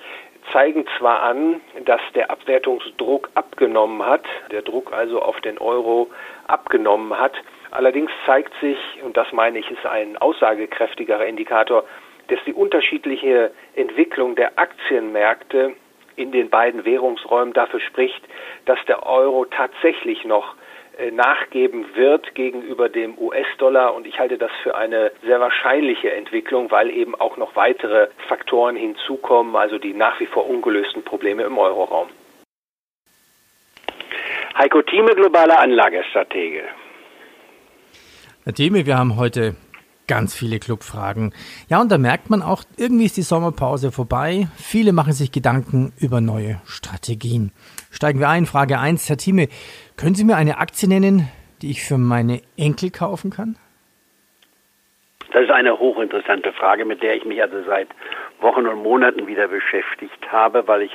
zeigen 0.53 0.87
zwar 0.99 1.23
an, 1.23 1.61
dass 1.85 2.01
der 2.15 2.31
Abwertungsdruck 2.31 3.31
abgenommen 3.35 4.05
hat, 4.05 4.25
der 4.51 4.63
Druck 4.63 4.93
also 4.93 5.21
auf 5.21 5.41
den 5.41 5.59
Euro 5.59 6.11
abgenommen 6.47 7.19
hat. 7.19 7.33
Allerdings 7.71 8.11
zeigt 8.25 8.53
sich, 8.61 8.79
und 9.03 9.17
das 9.17 9.33
meine 9.33 9.59
ich 9.59 9.71
ist 9.71 9.85
ein 9.85 10.17
aussagekräftigerer 10.17 11.27
Indikator, 11.27 11.85
dass 12.29 12.39
die 12.45 12.53
unterschiedliche 12.53 13.53
Entwicklung 13.75 14.35
der 14.35 14.59
Aktienmärkte 14.59 15.75
in 16.17 16.33
den 16.33 16.51
beiden 16.51 16.85
Währungsräumen 16.85 17.53
dafür 17.53 17.81
spricht, 17.81 18.23
dass 18.65 18.79
der 18.87 19.07
Euro 19.07 19.45
tatsächlich 19.45 20.25
noch 20.25 20.55
nachgeben 21.13 21.85
wird 21.95 22.35
gegenüber 22.35 22.89
dem 22.89 23.19
US-Dollar 23.19 23.95
und 23.95 24.07
ich 24.07 24.19
halte 24.19 24.39
das 24.39 24.51
für 24.63 24.75
eine 24.77 25.13
sehr 25.23 25.41
wahrscheinliche 25.41 26.13
Entwicklung, 26.13 26.71
weil 26.71 26.91
eben 26.91 27.15
auch 27.15 27.37
noch 27.37 27.55
weitere 27.57 28.09
Faktoren 28.29 28.77
hinzukommen, 28.77 29.57
also 29.57 29.79
die 29.79 29.95
nach 29.95 30.19
wie 30.21 30.27
vor 30.27 30.49
ungelösten 30.49 31.03
Probleme 31.03 31.43
im 31.43 31.59
Euroraum. 31.59 32.09
Heiko 34.57 34.81
Thieme, 34.83 35.15
globaler 35.15 35.61
Anlagestratege. 35.61 36.63
Herr 38.45 38.55
Thieme, 38.55 38.87
wir 38.87 38.97
haben 38.97 39.17
heute 39.17 39.55
ganz 40.09 40.35
viele 40.35 40.59
Clubfragen. 40.59 41.33
Ja, 41.69 41.81
und 41.81 41.91
da 41.91 41.99
merkt 41.99 42.31
man 42.31 42.43
auch, 42.43 42.63
irgendwie 42.77 43.07
ist 43.07 43.17
die 43.17 43.23
Sommerpause 43.23 43.93
vorbei. 43.93 44.49
Viele 44.57 44.93
machen 44.93 45.13
sich 45.13 45.33
Gedanken 45.33 45.93
über 45.99 46.21
neue 46.21 46.61
Strategien. 46.65 47.53
Steigen 47.91 48.21
wir 48.21 48.29
ein. 48.29 48.47
Frage 48.47 48.79
1. 48.79 49.09
Herr 49.09 49.17
Thieme, 49.17 49.49
können 49.97 50.15
Sie 50.15 50.25
mir 50.25 50.37
eine 50.37 50.59
Aktie 50.59 50.89
nennen, 50.89 51.29
die 51.63 51.71
ich 51.71 51.83
für 51.83 51.99
meine 51.99 52.43
Enkel 52.57 52.91
kaufen 52.91 53.31
kann? 53.31 53.57
Das 55.33 55.43
ist 55.43 55.51
eine 55.51 55.79
hochinteressante 55.79 56.53
Frage, 56.53 56.85
mit 56.85 57.03
der 57.03 57.17
ich 57.17 57.25
mich 57.25 57.43
also 57.43 57.63
seit 57.67 57.89
Wochen 58.41 58.67
und 58.67 58.83
Monaten 58.83 59.27
wieder 59.27 59.49
beschäftigt 59.49 60.31
habe, 60.31 60.67
weil 60.67 60.83
ich 60.83 60.93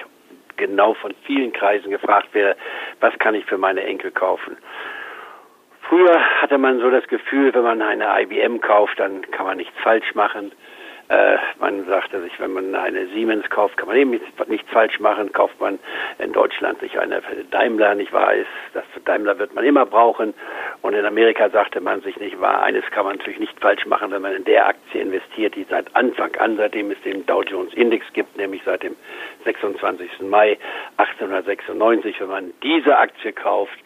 genau 0.58 0.94
von 0.94 1.13
vielen 1.25 1.51
Kreisen 1.53 1.91
gefragt 1.91 2.34
werde, 2.34 2.58
was 3.00 3.18
kann 3.20 3.36
ich 3.36 3.46
für 3.46 3.58
meine 3.58 3.84
Enkel 3.84 4.12
kaufen. 4.12 4.58
Früher 5.91 6.21
hatte 6.41 6.57
man 6.57 6.79
so 6.79 6.89
das 6.89 7.05
Gefühl, 7.10 7.53
wenn 7.53 7.63
man 7.63 7.81
eine 7.81 8.05
IBM 8.21 8.62
kauft, 8.62 8.98
dann 8.98 9.29
kann 9.29 9.45
man 9.45 9.57
nichts 9.57 9.77
falsch 9.83 10.15
machen. 10.15 10.53
Äh, 11.10 11.36
man 11.60 11.86
sagte 11.86 12.21
sich, 12.21 12.31
wenn 12.39 12.53
man 12.53 12.74
eine 12.74 13.07
Siemens 13.07 13.50
kauft, 13.50 13.75
kann 13.75 13.89
man 13.89 13.98
eben 13.98 14.12
nichts 14.48 14.69
falsch 14.71 15.01
machen. 15.01 15.33
Kauft 15.33 15.60
man 15.60 15.79
in 16.19 16.31
Deutschland 16.31 16.79
sich 16.79 16.98
eine 16.98 17.21
Daimler, 17.51 17.95
nicht 17.95 18.13
wahr 18.13 18.31
das 18.74 18.86
Daimler 19.03 19.38
wird 19.38 19.53
man 19.53 19.65
immer 19.65 19.86
brauchen. 19.86 20.33
Und 20.81 20.93
in 20.93 21.05
Amerika 21.05 21.50
sagte 21.50 21.81
man 21.81 22.00
sich 22.00 22.17
nicht 22.21 22.39
wahr, 22.39 22.63
eines 22.63 22.86
kann 22.91 23.03
man 23.03 23.17
natürlich 23.17 23.41
nicht 23.41 23.60
falsch 23.60 23.86
machen, 23.86 24.12
wenn 24.12 24.21
man 24.21 24.33
in 24.33 24.45
der 24.45 24.67
Aktie 24.67 25.01
investiert, 25.01 25.55
die 25.55 25.65
seit 25.69 25.93
Anfang 25.93 26.33
an, 26.38 26.55
seitdem 26.55 26.89
es 26.91 27.01
den 27.01 27.25
Dow 27.25 27.41
Jones 27.41 27.74
Index 27.74 28.05
gibt, 28.13 28.38
nämlich 28.38 28.62
seit 28.63 28.83
dem 28.83 28.95
26. 29.43 30.21
Mai 30.21 30.57
1896, 30.95 32.21
wenn 32.21 32.29
man 32.29 32.53
diese 32.63 32.98
Aktie 32.98 33.33
kauft, 33.33 33.77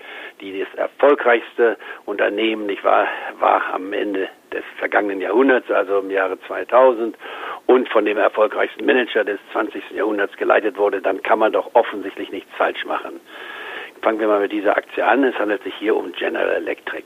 die 0.42 0.60
das 0.60 0.74
erfolgreichste 0.76 1.78
Unternehmen, 2.06 2.66
nicht 2.66 2.84
wahr, 2.84 3.08
war 3.40 3.74
am 3.74 3.94
Ende 3.94 4.30
des 4.52 4.64
vergangenen 4.78 5.22
Jahrhunderts, 5.22 5.70
also 5.72 6.00
im 6.00 6.12
Jahre 6.12 6.40
2000 6.48 7.18
und 7.66 7.90
von 7.90 8.06
dem 8.06 8.18
erfolgreichsten 8.18 8.86
Manager 8.86 9.24
des 9.24 9.40
20. 9.52 9.92
Jahrhunderts 9.92 10.36
geleitet 10.38 10.78
wurde, 10.78 11.02
dann 11.02 11.22
kann 11.24 11.40
man 11.40 11.52
doch 11.52 11.72
offensichtlich 11.74 12.32
nichts 12.32 12.52
falsch 12.58 12.86
machen. 12.86 13.20
Fangen 14.02 14.20
wir 14.20 14.28
mal 14.28 14.40
mit 14.40 14.52
dieser 14.52 14.78
Aktie 14.78 15.04
an. 15.04 15.24
Es 15.24 15.38
handelt 15.40 15.64
sich 15.64 15.74
hier 15.76 15.96
um 15.96 16.12
General 16.12 16.58
Electric. 16.58 17.06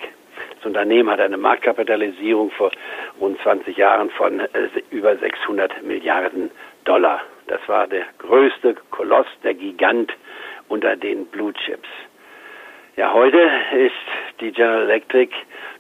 Das 0.57 0.65
Unternehmen 0.65 1.09
hat 1.09 1.21
eine 1.21 1.37
Marktkapitalisierung 1.37 2.51
vor 2.51 2.71
rund 3.21 3.39
20 3.41 3.77
Jahren 3.77 4.09
von 4.09 4.41
äh, 4.41 4.47
über 4.89 5.15
600 5.15 5.81
Milliarden 5.83 6.51
Dollar. 6.83 7.21
Das 7.47 7.61
war 7.67 7.87
der 7.87 8.03
größte 8.17 8.75
Koloss, 8.91 9.27
der 9.43 9.53
Gigant 9.53 10.11
unter 10.67 10.95
den 10.95 11.25
Blue 11.27 11.53
Chips. 11.53 11.87
Ja, 12.99 13.13
heute 13.13 13.39
ist 13.77 14.41
die 14.41 14.51
General 14.51 14.81
Electric 14.81 15.33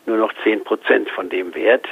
nur 0.05 0.15
noch 0.15 0.31
10 0.41 0.63
Prozent 0.63 1.09
von 1.09 1.27
dem 1.27 1.53
Wert, 1.53 1.85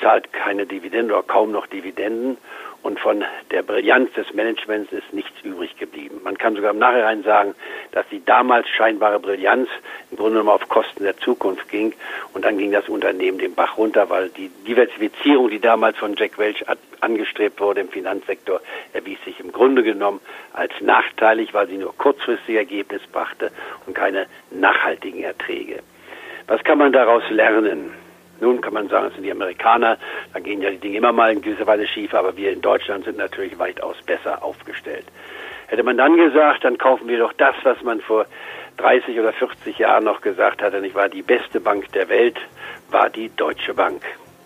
zahlt 0.00 0.32
keine 0.32 0.64
Dividenden 0.64 1.12
oder 1.12 1.22
kaum 1.24 1.52
noch 1.52 1.66
Dividenden 1.66 2.38
und 2.86 3.00
von 3.00 3.24
der 3.50 3.64
Brillanz 3.64 4.12
des 4.12 4.32
Managements 4.32 4.92
ist 4.92 5.12
nichts 5.12 5.32
übrig 5.42 5.76
geblieben. 5.76 6.20
Man 6.22 6.38
kann 6.38 6.54
sogar 6.54 6.70
im 6.70 6.78
Nachhinein 6.78 7.24
sagen, 7.24 7.56
dass 7.90 8.08
die 8.12 8.24
damals 8.24 8.68
scheinbare 8.68 9.18
Brillanz 9.18 9.68
im 10.12 10.16
Grunde 10.16 10.38
genommen 10.38 10.50
auf 10.50 10.68
Kosten 10.68 11.02
der 11.02 11.16
Zukunft 11.16 11.68
ging 11.68 11.94
und 12.32 12.44
dann 12.44 12.58
ging 12.58 12.70
das 12.70 12.88
Unternehmen 12.88 13.38
den 13.38 13.56
Bach 13.56 13.76
runter, 13.76 14.08
weil 14.08 14.28
die 14.28 14.50
Diversifizierung, 14.68 15.50
die 15.50 15.58
damals 15.58 15.98
von 15.98 16.14
Jack 16.14 16.38
Welch 16.38 16.64
angestrebt 17.00 17.60
wurde 17.60 17.80
im 17.80 17.88
Finanzsektor, 17.88 18.60
erwies 18.92 19.18
sich 19.24 19.40
im 19.40 19.50
Grunde 19.50 19.82
genommen 19.82 20.20
als 20.52 20.72
nachteilig, 20.80 21.54
weil 21.54 21.66
sie 21.66 21.78
nur 21.78 21.92
kurzfristige 21.96 22.58
Ergebnisse 22.58 23.08
brachte 23.10 23.50
und 23.86 23.94
keine 23.94 24.26
nachhaltigen 24.52 25.24
Erträge. 25.24 25.80
Was 26.46 26.62
kann 26.62 26.78
man 26.78 26.92
daraus 26.92 27.24
lernen? 27.30 28.05
Nun 28.40 28.60
kann 28.60 28.74
man 28.74 28.88
sagen, 28.88 29.06
es 29.06 29.14
sind 29.14 29.24
die 29.24 29.30
Amerikaner, 29.30 29.98
da 30.32 30.40
gehen 30.40 30.60
ja 30.60 30.70
die 30.70 30.78
Dinge 30.78 30.98
immer 30.98 31.12
mal 31.12 31.32
in 31.32 31.40
gewisser 31.40 31.66
Weise 31.66 31.86
schief, 31.86 32.14
aber 32.14 32.36
wir 32.36 32.52
in 32.52 32.60
Deutschland 32.60 33.04
sind 33.04 33.16
natürlich 33.16 33.58
weitaus 33.58 33.96
besser 34.04 34.42
aufgestellt. 34.42 35.06
Hätte 35.68 35.82
man 35.82 35.96
dann 35.96 36.16
gesagt, 36.16 36.64
dann 36.64 36.78
kaufen 36.78 37.08
wir 37.08 37.18
doch 37.18 37.32
das, 37.32 37.54
was 37.64 37.82
man 37.82 38.00
vor 38.00 38.26
30 38.76 39.18
oder 39.18 39.32
40 39.32 39.78
Jahren 39.78 40.04
noch 40.04 40.20
gesagt 40.20 40.62
hatte, 40.62 40.80
nicht 40.80 40.94
wahr? 40.94 41.08
Die 41.08 41.22
beste 41.22 41.60
Bank 41.60 41.90
der 41.92 42.08
Welt 42.08 42.36
war 42.90 43.10
die 43.10 43.30
Deutsche 43.34 43.74
Bank. 43.74 44.02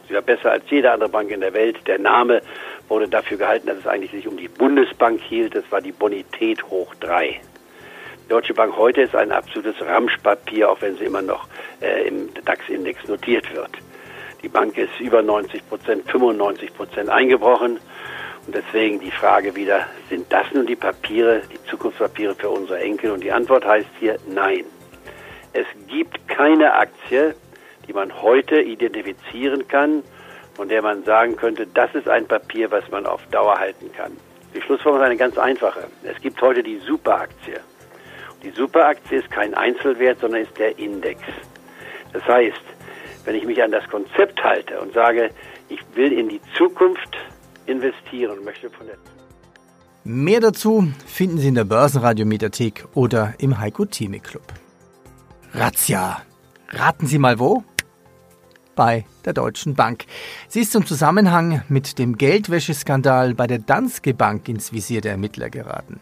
Sie 0.08 0.14
war 0.14 0.22
besser 0.22 0.52
als 0.52 0.64
jede 0.70 0.90
andere 0.90 1.08
Bank 1.08 1.30
in 1.30 1.40
der 1.40 1.52
Welt. 1.52 1.86
Der 1.86 1.98
Name 1.98 2.42
wurde 2.88 3.08
dafür 3.08 3.36
gehalten, 3.36 3.66
dass 3.66 3.78
es 3.78 3.86
eigentlich 3.86 4.10
sich 4.10 4.26
um 4.26 4.36
die 4.36 4.48
Bundesbank 4.48 5.20
hielt. 5.20 5.54
Das 5.54 5.70
war 5.70 5.80
die 5.80 5.92
Bonität 5.92 6.62
hoch 6.64 6.94
drei. 6.96 7.40
Deutsche 8.30 8.54
Bank 8.54 8.76
heute 8.76 9.02
ist 9.02 9.16
ein 9.16 9.32
absolutes 9.32 9.74
Ramschpapier, 9.84 10.70
auch 10.70 10.80
wenn 10.82 10.96
sie 10.96 11.06
immer 11.06 11.20
noch 11.20 11.48
äh, 11.80 12.06
im 12.06 12.32
DAX-Index 12.44 13.08
notiert 13.08 13.52
wird. 13.52 13.72
Die 14.40 14.48
Bank 14.48 14.78
ist 14.78 15.00
über 15.00 15.20
90 15.20 15.68
Prozent, 15.68 16.08
95 16.08 16.72
Prozent 16.72 17.10
eingebrochen. 17.10 17.80
Und 18.46 18.54
deswegen 18.54 19.00
die 19.00 19.10
Frage 19.10 19.56
wieder, 19.56 19.84
sind 20.08 20.32
das 20.32 20.46
nun 20.54 20.64
die 20.64 20.76
Papiere, 20.76 21.42
die 21.52 21.60
Zukunftspapiere 21.68 22.36
für 22.36 22.50
unsere 22.50 22.78
Enkel? 22.78 23.10
Und 23.10 23.24
die 23.24 23.32
Antwort 23.32 23.66
heißt 23.66 23.88
hier 23.98 24.16
nein. 24.28 24.64
Es 25.52 25.66
gibt 25.88 26.28
keine 26.28 26.74
Aktie, 26.74 27.34
die 27.88 27.92
man 27.92 28.22
heute 28.22 28.60
identifizieren 28.60 29.66
kann, 29.66 30.04
von 30.54 30.68
der 30.68 30.82
man 30.82 31.02
sagen 31.02 31.34
könnte, 31.34 31.66
das 31.66 31.92
ist 31.96 32.08
ein 32.08 32.28
Papier, 32.28 32.70
was 32.70 32.88
man 32.92 33.06
auf 33.06 33.26
Dauer 33.32 33.58
halten 33.58 33.90
kann. 33.92 34.16
Die 34.54 34.62
Schlussfolgerung 34.62 35.00
ist 35.00 35.06
eine 35.06 35.16
ganz 35.16 35.36
einfache. 35.36 35.88
Es 36.04 36.20
gibt 36.22 36.40
heute 36.40 36.62
die 36.62 36.78
Superaktie. 36.78 37.58
Die 38.42 38.50
Superaktie 38.50 39.18
ist 39.18 39.30
kein 39.30 39.54
Einzelwert, 39.54 40.20
sondern 40.20 40.42
ist 40.42 40.56
der 40.58 40.78
Index. 40.78 41.20
Das 42.12 42.24
heißt, 42.24 42.62
wenn 43.24 43.34
ich 43.34 43.44
mich 43.44 43.62
an 43.62 43.70
das 43.70 43.86
Konzept 43.88 44.42
halte 44.42 44.80
und 44.80 44.94
sage, 44.94 45.30
ich 45.68 45.80
will 45.94 46.12
in 46.12 46.28
die 46.28 46.40
Zukunft 46.56 47.16
investieren 47.66 48.44
möchte 48.44 48.70
von 48.70 48.86
der 48.86 48.96
Mehr 50.02 50.40
dazu 50.40 50.90
finden 51.06 51.38
Sie 51.38 51.48
in 51.48 51.54
der 51.54 51.64
Börsenradio 51.64 52.24
Mediathek 52.24 52.86
oder 52.94 53.34
im 53.38 53.60
Heiko 53.60 53.84
Theme 53.84 54.18
Club. 54.18 54.42
Razzia. 55.52 56.22
Raten 56.70 57.06
Sie 57.06 57.18
mal 57.18 57.38
wo? 57.38 57.62
Bei 58.74 59.04
der 59.26 59.34
Deutschen 59.34 59.74
Bank. 59.74 60.06
Sie 60.48 60.60
ist 60.60 60.72
zum 60.72 60.86
Zusammenhang 60.86 61.62
mit 61.68 61.98
dem 61.98 62.16
Geldwäscheskandal 62.16 63.34
bei 63.34 63.46
der 63.46 63.58
Danske 63.58 64.14
Bank 64.14 64.48
ins 64.48 64.72
Visier 64.72 65.02
der 65.02 65.12
Ermittler 65.12 65.50
geraten. 65.50 66.00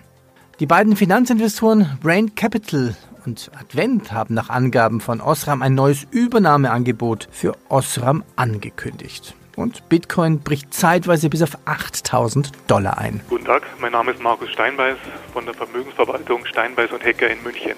Die 0.60 0.66
beiden 0.66 0.96
Finanzinvestoren 0.96 1.98
Brain 2.02 2.34
Capital 2.34 2.96
und 3.24 3.48
Advent 3.56 4.10
haben 4.10 4.34
nach 4.34 4.50
Angaben 4.50 5.00
von 5.00 5.20
Osram 5.20 5.62
ein 5.62 5.76
neues 5.76 6.04
Übernahmeangebot 6.10 7.28
für 7.30 7.54
Osram 7.68 8.24
angekündigt. 8.34 9.36
Und 9.54 9.88
Bitcoin 9.88 10.40
bricht 10.40 10.74
zeitweise 10.74 11.30
bis 11.30 11.42
auf 11.42 11.56
8000 11.66 12.50
Dollar 12.66 12.98
ein. 12.98 13.20
Guten 13.28 13.44
Tag, 13.44 13.62
mein 13.80 13.92
Name 13.92 14.10
ist 14.10 14.20
Markus 14.20 14.50
Steinbeiß 14.50 14.96
von 15.32 15.44
der 15.44 15.54
Vermögensverwaltung 15.54 16.44
Steinbeiß 16.44 16.90
und 16.90 17.04
Hecker 17.04 17.30
in 17.30 17.40
München. 17.44 17.74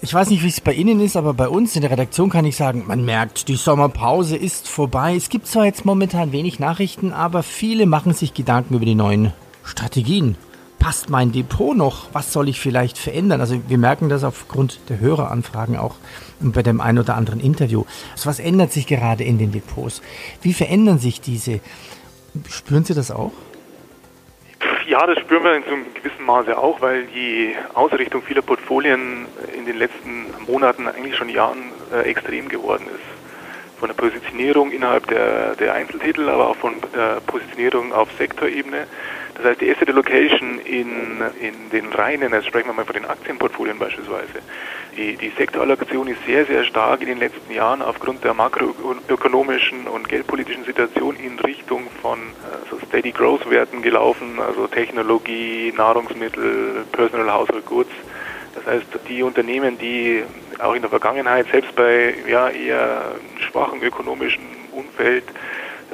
Ich 0.00 0.14
weiß 0.14 0.30
nicht, 0.30 0.44
wie 0.44 0.48
es 0.48 0.60
bei 0.60 0.74
Ihnen 0.74 1.00
ist, 1.00 1.16
aber 1.16 1.34
bei 1.34 1.48
uns 1.48 1.74
in 1.74 1.82
der 1.82 1.90
Redaktion 1.90 2.30
kann 2.30 2.44
ich 2.44 2.54
sagen, 2.54 2.84
man 2.86 3.04
merkt, 3.04 3.48
die 3.48 3.56
Sommerpause 3.56 4.36
ist 4.36 4.68
vorbei. 4.68 5.16
Es 5.16 5.28
gibt 5.28 5.48
zwar 5.48 5.64
jetzt 5.64 5.84
momentan 5.84 6.30
wenig 6.30 6.60
Nachrichten, 6.60 7.12
aber 7.12 7.42
viele 7.42 7.86
machen 7.86 8.14
sich 8.14 8.32
Gedanken 8.32 8.76
über 8.76 8.84
die 8.84 8.94
neuen 8.94 9.32
Strategien 9.64 10.36
passt 10.78 11.10
mein 11.10 11.32
Depot 11.32 11.76
noch? 11.76 12.08
Was 12.12 12.32
soll 12.32 12.48
ich 12.48 12.60
vielleicht 12.60 12.98
verändern? 12.98 13.40
Also 13.40 13.60
wir 13.68 13.78
merken 13.78 14.08
das 14.08 14.24
aufgrund 14.24 14.80
der 14.88 15.00
Höreranfragen 15.00 15.76
auch 15.76 15.96
bei 16.40 16.62
dem 16.62 16.80
einen 16.80 16.98
oder 16.98 17.16
anderen 17.16 17.40
Interview. 17.40 17.84
Also 18.12 18.28
was 18.28 18.38
ändert 18.38 18.72
sich 18.72 18.86
gerade 18.86 19.24
in 19.24 19.38
den 19.38 19.52
Depots? 19.52 20.02
Wie 20.42 20.52
verändern 20.52 20.98
sich 20.98 21.20
diese? 21.20 21.60
Spüren 22.48 22.84
Sie 22.84 22.94
das 22.94 23.10
auch? 23.10 23.32
Ja, 24.86 25.06
das 25.06 25.18
spüren 25.18 25.44
wir 25.44 25.54
in 25.54 25.64
so 25.64 25.74
einem 25.74 25.94
gewissen 25.94 26.24
Maße 26.24 26.56
auch, 26.56 26.80
weil 26.80 27.04
die 27.06 27.54
Ausrichtung 27.74 28.22
vieler 28.22 28.42
Portfolien 28.42 29.26
in 29.54 29.66
den 29.66 29.76
letzten 29.76 30.26
Monaten, 30.46 30.88
eigentlich 30.88 31.14
schon 31.14 31.28
Jahren, 31.28 31.58
äh, 31.92 32.08
extrem 32.08 32.48
geworden 32.48 32.86
ist. 32.86 33.78
Von 33.78 33.88
der 33.88 33.94
Positionierung 33.94 34.70
innerhalb 34.72 35.06
der, 35.08 35.54
der 35.56 35.74
Einzeltitel, 35.74 36.28
aber 36.28 36.48
auch 36.48 36.56
von 36.56 36.74
der 36.94 37.20
Positionierung 37.26 37.92
auf 37.92 38.08
Sektorebene. 38.16 38.86
Das 39.38 39.52
heißt, 39.52 39.60
die 39.60 39.70
Asset 39.70 39.88
Allocation 39.88 40.58
in, 40.64 40.88
in 41.40 41.70
den 41.70 41.92
reinen, 41.92 42.32
jetzt 42.32 42.46
sprechen 42.46 42.66
wir 42.66 42.72
mal 42.72 42.84
von 42.84 42.94
den 42.94 43.04
Aktienportfolien 43.04 43.78
beispielsweise, 43.78 44.42
die, 44.96 45.16
die 45.16 45.32
Sektorallokation 45.38 46.08
ist 46.08 46.18
sehr, 46.26 46.44
sehr 46.44 46.64
stark 46.64 47.02
in 47.02 47.06
den 47.06 47.18
letzten 47.18 47.52
Jahren 47.52 47.80
aufgrund 47.80 48.24
der 48.24 48.34
makroökonomischen 48.34 49.86
und 49.86 50.08
geldpolitischen 50.08 50.64
Situation 50.64 51.14
in 51.16 51.38
Richtung 51.38 51.84
von 52.02 52.18
also 52.64 52.84
Steady 52.86 53.12
Growth 53.12 53.48
Werten 53.48 53.80
gelaufen, 53.80 54.40
also 54.44 54.66
Technologie, 54.66 55.72
Nahrungsmittel, 55.76 56.84
Personal 56.90 57.32
Household 57.32 57.66
Goods. 57.66 57.92
Das 58.56 58.66
heißt, 58.66 58.86
die 59.08 59.22
Unternehmen, 59.22 59.78
die 59.78 60.24
auch 60.58 60.74
in 60.74 60.80
der 60.80 60.90
Vergangenheit 60.90 61.46
selbst 61.52 61.76
bei 61.76 62.14
ja, 62.26 62.48
eher 62.48 63.12
schwachen 63.38 63.80
ökonomischen 63.82 64.42
Umfeld 64.72 65.24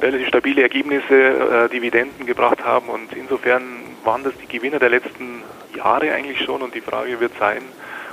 relativ 0.01 0.27
stabile 0.27 0.61
Ergebnisse, 0.63 1.13
äh, 1.13 1.69
Dividenden 1.69 2.25
gebracht 2.25 2.63
haben 2.63 2.89
und 2.89 3.13
insofern 3.13 3.63
waren 4.03 4.23
das 4.23 4.33
die 4.37 4.47
Gewinner 4.47 4.79
der 4.79 4.89
letzten 4.89 5.43
Jahre 5.75 6.11
eigentlich 6.11 6.41
schon 6.41 6.61
und 6.61 6.75
die 6.75 6.81
Frage 6.81 7.19
wird 7.19 7.33
sein, 7.39 7.61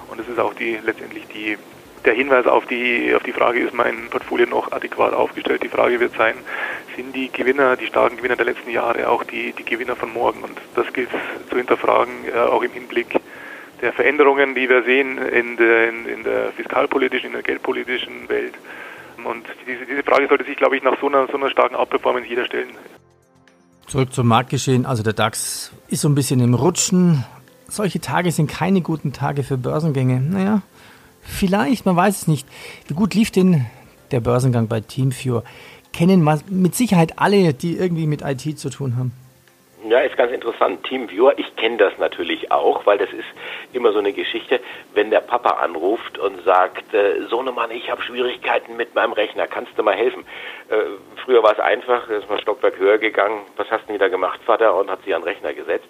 und 0.09 0.21
das 0.21 0.29
ist 0.29 0.39
auch 0.39 0.55
die 0.55 0.79
letztendlich 0.85 1.27
die 1.29 1.57
der 2.05 2.15
Hinweis 2.15 2.47
auf 2.47 2.67
die 2.67 3.15
auf 3.15 3.23
die 3.23 3.33
Frage, 3.33 3.61
ist 3.61 3.75
mein 3.75 4.09
Portfolio 4.11 4.47
noch 4.47 4.73
adäquat 4.73 5.15
aufgestellt? 5.15 5.63
Die 5.63 5.69
Frage 5.69 6.01
wird 6.01 6.15
sein, 6.17 6.35
sind 6.97 7.15
die 7.15 7.31
Gewinner, 7.31 7.77
die 7.77 7.87
starken 7.87 8.17
Gewinner 8.17 8.37
der 8.37 8.47
letzten 8.47 8.71
Jahre 8.71 9.09
auch 9.09 9.25
die, 9.25 9.53
die 9.53 9.65
Gewinner 9.65 9.97
von 9.97 10.13
morgen? 10.13 10.43
Und 10.43 10.59
das 10.75 10.93
gilt 10.93 11.11
zu 11.49 11.57
hinterfragen, 11.57 12.13
äh, 12.35 12.39
auch 12.39 12.63
im 12.63 12.73
Hinblick 12.73 13.21
der 13.81 13.93
Veränderungen, 13.93 14.55
die 14.55 14.69
wir 14.69 14.83
sehen 14.85 15.19
in 15.19 15.57
der, 15.57 15.89
in, 15.89 16.07
in 16.07 16.25
der 16.25 16.53
fiskalpolitischen, 16.53 17.29
in 17.29 17.33
der 17.35 17.43
geldpolitischen 17.43 18.29
Welt. 18.29 18.55
Und 19.25 19.45
diese, 19.67 19.87
diese 19.87 20.03
Frage 20.03 20.29
sollte 20.29 20.45
sich, 20.45 20.57
glaube 20.57 20.77
ich, 20.77 20.83
nach 20.83 20.99
so 21.01 21.09
einer, 21.09 21.27
so 21.27 21.37
einer 21.37 21.51
starken 21.51 21.75
Outperformance 21.75 22.29
jeder 22.29 22.45
stellen. 22.45 22.71
Zurück 23.87 24.13
zum 24.13 24.27
Marktgeschehen. 24.29 24.87
Also 24.87 25.03
der 25.03 25.13
DAX 25.13 25.73
ist 25.89 26.03
so 26.03 26.09
ein 26.09 26.15
bisschen 26.15 26.41
im 26.41 26.55
Rutschen. 26.55 27.25
Solche 27.69 28.01
Tage 28.01 28.33
sind 28.33 28.51
keine 28.51 28.81
guten 28.81 29.13
Tage 29.13 29.43
für 29.43 29.57
Börsengänge. 29.57 30.21
Naja, 30.21 30.63
vielleicht, 31.21 31.87
man 31.87 31.97
weiß 31.97 32.23
es 32.23 32.27
nicht. 32.29 32.47
Wie 32.87 32.95
gut 32.95 33.15
lief 33.15 33.31
denn 33.31 33.67
der 34.11 34.21
Börsengang 34.21 34.69
bei 34.69 34.81
Teamviewer? 34.81 35.45
Kennen 35.93 36.27
mit 36.49 36.75
Sicherheit 36.75 37.19
alle, 37.19 37.53
die 37.55 37.77
irgendwie 37.77 38.07
mit 38.07 38.23
IT 38.23 38.59
zu 38.59 38.71
tun 38.71 38.97
haben. 38.97 39.13
Ja, 39.89 39.99
ist 40.01 40.17
ganz 40.17 40.31
interessant. 40.33 40.85
Teamviewer, 40.85 41.39
ich 41.39 41.57
kenne 41.57 41.77
das 41.77 41.93
natürlich 41.99 42.53
auch, 42.53 42.87
weil 42.87 42.99
das 42.99 43.13
ist 43.13 43.27
immer 43.73 43.93
so 43.93 43.99
eine 43.99 44.13
Geschichte, 44.13 44.61
wenn 44.95 45.11
der 45.11 45.21
Papa 45.21 45.61
anruft 45.63 46.19
und 46.19 46.45
sagt, 46.45 46.95
äh, 46.95 47.23
Sohnemann, 47.29 47.73
ich 47.73 47.91
habe 47.91 48.01
Schwierigkeiten 48.03 48.77
mit 48.77 48.95
meinem 48.95 49.13
Rechner, 49.13 49.49
kannst 49.49 49.77
du 49.77 49.83
mal 49.83 49.97
helfen? 49.97 50.25
Äh, 50.69 50.77
früher 51.25 51.43
war 51.43 51.53
es 51.53 51.59
einfach, 51.59 52.09
ist 52.11 52.31
mal 52.31 52.41
Stockwerk 52.41 52.79
höher 52.79 52.99
gegangen, 52.99 53.41
was 53.57 53.69
hast 53.73 53.83
du 53.85 53.89
denn 53.89 53.99
da 53.99 54.07
gemacht, 54.07 54.41
Vater, 54.45 54.77
und 54.77 54.89
hat 54.89 55.03
sich 55.03 55.15
an 55.15 55.23
den 55.23 55.29
Rechner 55.29 55.53
gesetzt. 55.53 55.89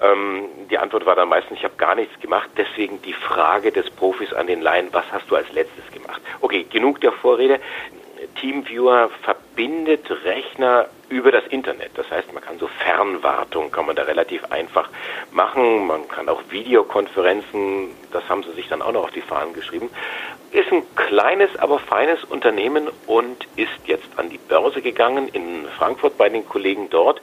Ähm, 0.00 0.46
die 0.68 0.78
Antwort 0.78 1.06
war 1.06 1.14
dann 1.14 1.28
meistens, 1.28 1.58
ich 1.58 1.64
habe 1.64 1.76
gar 1.76 1.94
nichts 1.94 2.18
gemacht, 2.20 2.50
deswegen 2.56 3.00
die 3.02 3.12
Frage 3.12 3.70
des 3.70 3.88
Profis 3.90 4.32
an 4.32 4.48
den 4.48 4.62
Laien, 4.62 4.88
was 4.92 5.04
hast 5.12 5.30
du 5.30 5.36
als 5.36 5.52
letztes 5.52 5.88
gemacht? 5.92 6.20
Okay, 6.40 6.66
genug 6.68 7.00
der 7.02 7.12
Vorrede. 7.12 7.60
TeamViewer 8.40 9.10
verbindet 9.22 10.10
Rechner 10.24 10.86
über 11.08 11.32
das 11.32 11.46
Internet. 11.46 11.90
Das 11.94 12.10
heißt, 12.10 12.32
man 12.32 12.42
kann 12.42 12.58
so 12.58 12.66
Fernwartung, 12.66 13.70
kann 13.70 13.86
man 13.86 13.96
da 13.96 14.02
relativ 14.02 14.44
einfach 14.50 14.88
machen. 15.30 15.86
Man 15.86 16.06
kann 16.08 16.28
auch 16.28 16.42
Videokonferenzen, 16.50 17.90
das 18.12 18.28
haben 18.28 18.42
sie 18.42 18.52
sich 18.52 18.68
dann 18.68 18.82
auch 18.82 18.92
noch 18.92 19.04
auf 19.04 19.10
die 19.12 19.22
Fahnen 19.22 19.54
geschrieben. 19.54 19.90
Ist 20.50 20.70
ein 20.72 20.82
kleines, 20.96 21.56
aber 21.56 21.78
feines 21.78 22.24
Unternehmen 22.24 22.88
und 23.06 23.46
ist 23.56 23.86
jetzt 23.86 24.08
an 24.16 24.30
die 24.30 24.38
Börse 24.38 24.82
gegangen 24.82 25.28
in 25.28 25.66
Frankfurt 25.76 26.18
bei 26.18 26.28
den 26.28 26.46
Kollegen 26.46 26.90
dort. 26.90 27.20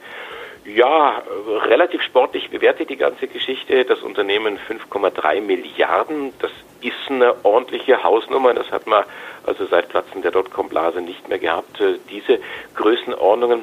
Ja, 0.66 1.22
relativ 1.46 2.02
sportlich 2.02 2.50
bewertet 2.50 2.90
die 2.90 2.96
ganze 2.96 3.28
Geschichte. 3.28 3.84
Das 3.84 4.00
Unternehmen 4.00 4.58
5,3 4.58 5.40
Milliarden. 5.40 6.32
Das 6.40 6.50
ist 6.80 7.08
eine 7.08 7.44
ordentliche 7.44 8.02
Hausnummer. 8.02 8.52
Das 8.52 8.72
hat 8.72 8.88
man 8.88 9.04
also 9.46 9.64
seit 9.66 9.88
Platzen 9.88 10.22
der 10.22 10.32
Dotcom-Blase 10.32 11.02
nicht 11.02 11.28
mehr 11.28 11.38
gehabt. 11.38 11.80
Äh, 11.80 11.98
diese 12.10 12.40
Größenordnungen. 12.74 13.62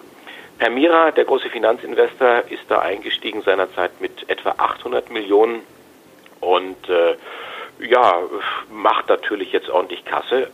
Permira, 0.60 1.12
der 1.12 1.26
große 1.26 1.50
Finanzinvestor, 1.50 2.44
ist 2.50 2.64
da 2.70 2.80
eingestiegen 2.80 3.42
seinerzeit 3.42 4.00
mit 4.00 4.30
etwa 4.30 4.52
800 4.58 5.12
Millionen 5.12 5.62
und 6.40 6.88
äh, 6.88 7.16
ja, 7.86 8.22
macht 8.72 9.10
natürlich 9.10 9.52
jetzt 9.52 9.70
ordentlich 9.70 10.06
Kasse 10.06 10.52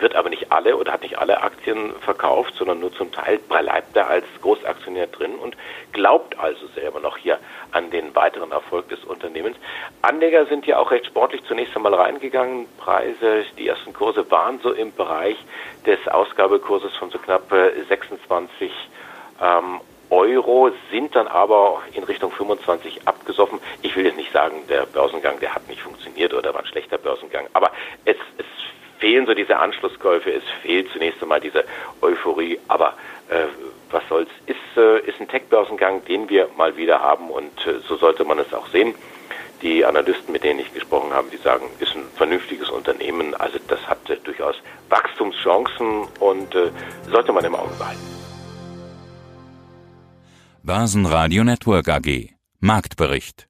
wird 0.00 0.14
aber 0.14 0.30
nicht 0.30 0.50
alle 0.50 0.76
oder 0.76 0.92
hat 0.92 1.02
nicht 1.02 1.18
alle 1.18 1.42
Aktien 1.42 1.92
verkauft, 2.00 2.54
sondern 2.56 2.80
nur 2.80 2.92
zum 2.92 3.12
Teil 3.12 3.38
bleibt 3.38 3.96
er 3.96 4.08
als 4.08 4.24
Großaktionär 4.40 5.06
drin 5.08 5.34
und 5.36 5.56
glaubt 5.92 6.38
also 6.38 6.66
selber 6.68 7.00
noch 7.00 7.16
hier 7.16 7.38
an 7.72 7.90
den 7.90 8.14
weiteren 8.14 8.52
Erfolg 8.52 8.88
des 8.88 9.04
Unternehmens. 9.04 9.56
Anleger 10.02 10.46
sind 10.46 10.66
ja 10.66 10.78
auch 10.78 10.90
recht 10.90 11.06
sportlich 11.06 11.42
zunächst 11.44 11.76
einmal 11.76 11.94
reingegangen. 11.94 12.66
Preise, 12.78 13.44
die 13.58 13.68
ersten 13.68 13.92
Kurse 13.92 14.30
waren 14.30 14.60
so 14.60 14.72
im 14.72 14.92
Bereich 14.92 15.36
des 15.86 15.98
Ausgabekurses 16.08 16.94
von 16.96 17.10
so 17.10 17.18
knapp 17.18 17.52
26 17.88 18.70
äh, 18.70 19.44
ähm, 19.44 19.80
Euro, 20.10 20.70
sind 20.90 21.14
dann 21.14 21.28
aber 21.28 21.82
in 21.92 22.02
Richtung 22.02 22.32
25 22.32 23.06
abgesoffen. 23.06 23.60
Ich 23.82 23.94
will 23.94 24.04
jetzt 24.04 24.16
nicht 24.16 24.32
sagen, 24.32 24.64
der 24.68 24.86
Börsengang, 24.86 25.38
der 25.38 25.54
hat 25.54 25.68
nicht 25.68 25.80
funktioniert 25.80 26.34
oder 26.34 26.52
war 26.52 26.60
ein 26.60 26.66
schlechter 26.66 26.98
Börsengang, 26.98 27.46
aber 27.52 27.70
es, 28.04 28.16
es 28.36 28.46
fehlen 29.00 29.26
so 29.26 29.34
diese 29.34 29.58
Anschlusskäufe, 29.58 30.30
es 30.30 30.44
fehlt 30.62 30.88
zunächst 30.92 31.22
einmal 31.22 31.40
diese 31.40 31.64
Euphorie, 32.00 32.58
aber 32.68 32.94
äh, 33.28 33.46
was 33.90 34.02
soll's, 34.08 34.30
ist, 34.46 34.58
äh, 34.76 35.00
ist 35.00 35.20
ein 35.20 35.28
Tech-Börsengang, 35.28 36.04
den 36.04 36.28
wir 36.28 36.48
mal 36.56 36.76
wieder 36.76 37.00
haben. 37.00 37.30
Und 37.30 37.66
äh, 37.66 37.80
so 37.88 37.96
sollte 37.96 38.24
man 38.24 38.38
es 38.38 38.52
auch 38.54 38.68
sehen. 38.68 38.94
Die 39.62 39.84
Analysten, 39.84 40.32
mit 40.32 40.44
denen 40.44 40.60
ich 40.60 40.72
gesprochen 40.72 41.12
habe, 41.12 41.28
die 41.30 41.36
sagen, 41.36 41.66
ist 41.80 41.94
ein 41.94 42.04
vernünftiges 42.14 42.70
Unternehmen, 42.70 43.34
also 43.34 43.58
das 43.68 43.80
hat 43.88 44.08
äh, 44.08 44.16
durchaus 44.22 44.56
Wachstumschancen. 44.88 46.06
Und 46.20 46.54
äh, 46.54 46.70
sollte 47.10 47.32
man 47.32 47.44
im 47.44 47.54
Auge 47.54 47.74
behalten. 47.78 48.00
Basen 50.62 51.06
Radio 51.06 51.42
Network 51.42 51.88
AG 51.88 52.30
Marktbericht. 52.60 53.49